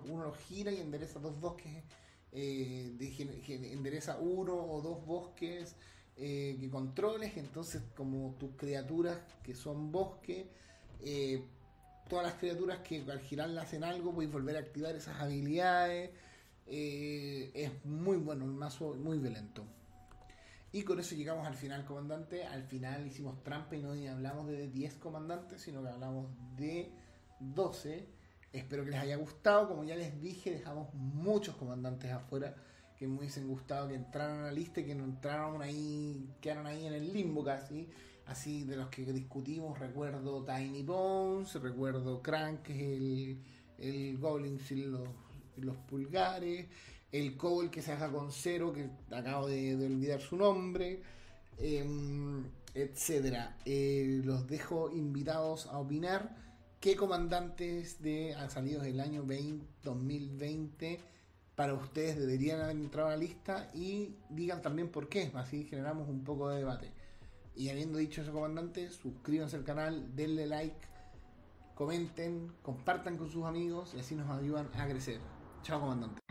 uno 0.07 0.25
los 0.25 0.37
gira 0.37 0.71
y 0.71 0.79
endereza 0.79 1.19
dos 1.19 1.39
bosques, 1.39 1.83
eh, 2.31 2.95
endereza 3.73 4.19
uno 4.19 4.53
o 4.53 4.79
dos 4.79 5.03
bosques 5.07 5.75
que 6.15 6.69
controles, 6.71 7.35
entonces 7.35 7.81
como 7.95 8.35
tus 8.39 8.51
criaturas 8.57 9.17
que 9.43 9.55
son 9.55 9.91
bosque, 9.91 10.51
todas 12.07 12.25
las 12.25 12.35
criaturas 12.35 12.79
que 12.79 13.03
al 13.09 13.21
girarlas 13.21 13.65
hacen 13.65 13.83
algo, 13.83 14.13
puedes 14.13 14.31
volver 14.31 14.55
a 14.55 14.59
activar 14.59 14.95
esas 14.95 15.19
habilidades, 15.19 16.11
es 16.67 17.85
muy 17.85 18.17
bueno, 18.17 18.45
el 18.45 18.51
mazo 18.51 18.93
muy 18.93 19.17
violento. 19.17 19.63
Y 20.77 20.83
con 20.83 20.99
eso 20.99 21.15
llegamos 21.15 21.47
al 21.47 21.55
final, 21.55 21.83
comandante. 21.85 22.45
Al 22.45 22.61
final 22.61 23.07
hicimos 23.07 23.43
trampa 23.43 23.75
y 23.75 23.81
no 23.81 23.93
hablamos 24.11 24.45
de 24.45 24.67
10 24.67 24.97
comandantes, 24.97 25.59
sino 25.59 25.81
que 25.81 25.89
hablamos 25.89 26.27
de 26.55 26.91
12. 27.39 28.07
Espero 28.53 28.85
que 28.85 28.91
les 28.91 28.99
haya 28.99 29.15
gustado. 29.15 29.69
Como 29.69 29.85
ya 29.85 29.95
les 29.95 30.21
dije, 30.21 30.51
dejamos 30.51 30.93
muchos 30.93 31.55
comandantes 31.55 32.11
afuera 32.11 32.53
que 32.95 33.07
me 33.07 33.17
hubiesen 33.17 33.47
gustado 33.47 33.87
que 33.87 33.95
entraran 33.95 34.41
a 34.41 34.43
la 34.43 34.51
lista 34.51 34.81
y 34.81 34.85
que 34.85 34.93
no 34.93 35.03
entraron 35.03 35.63
ahí, 35.63 36.29
quedaron 36.41 36.67
ahí 36.67 36.85
en 36.85 36.93
el 36.93 37.11
limbo 37.11 37.43
casi. 37.43 37.89
Así 38.27 38.63
de 38.63 38.75
los 38.75 38.89
que 38.89 39.01
discutimos, 39.11 39.79
recuerdo 39.79 40.45
Tiny 40.45 40.83
Bones, 40.83 41.55
recuerdo 41.55 42.21
Crank, 42.21 42.69
el, 42.69 43.41
el 43.79 44.15
Goblin 44.19 44.59
sin 44.59 44.91
los, 44.91 45.09
los 45.55 45.75
pulgares, 45.77 46.67
el 47.11 47.37
Cobble 47.37 47.71
que 47.71 47.81
se 47.81 47.91
haga 47.91 48.11
con 48.11 48.31
cero, 48.31 48.73
que 48.73 48.89
acabo 49.15 49.47
de, 49.47 49.75
olvidar 49.75 50.21
su 50.21 50.35
nombre, 50.35 51.01
em, 51.57 52.43
etcétera. 52.73 53.57
Eh, 53.65 54.21
los 54.23 54.47
dejo 54.47 54.91
invitados 54.91 55.67
a 55.67 55.79
opinar 55.79 56.35
qué 56.79 56.95
comandantes 56.95 58.01
de 58.01 58.35
han 58.35 58.49
salido 58.51 58.81
del 58.81 58.99
año 58.99 59.23
2020 59.83 60.99
para 61.57 61.73
ustedes 61.73 62.19
deberían 62.19 62.61
haber 62.61 62.75
entrado 62.75 63.07
a 63.07 63.11
la 63.13 63.17
lista 63.17 63.67
y 63.73 64.15
digan 64.29 64.61
también 64.61 64.89
por 64.89 65.09
qué, 65.09 65.31
así 65.33 65.63
generamos 65.65 66.07
un 66.07 66.23
poco 66.23 66.49
de 66.49 66.59
debate. 66.59 66.91
Y 67.55 67.69
habiendo 67.69 67.97
dicho 67.97 68.21
eso, 68.21 68.31
comandante, 68.31 68.91
suscríbanse 68.91 69.55
al 69.55 69.63
canal, 69.63 70.15
denle 70.15 70.45
like, 70.45 70.77
comenten, 71.73 72.53
compartan 72.61 73.17
con 73.17 73.31
sus 73.31 73.45
amigos 73.45 73.95
y 73.95 73.99
así 73.99 74.13
nos 74.13 74.29
ayudan 74.29 74.69
a 74.75 74.87
crecer. 74.87 75.19
Chao, 75.63 75.79
comandante. 75.79 76.26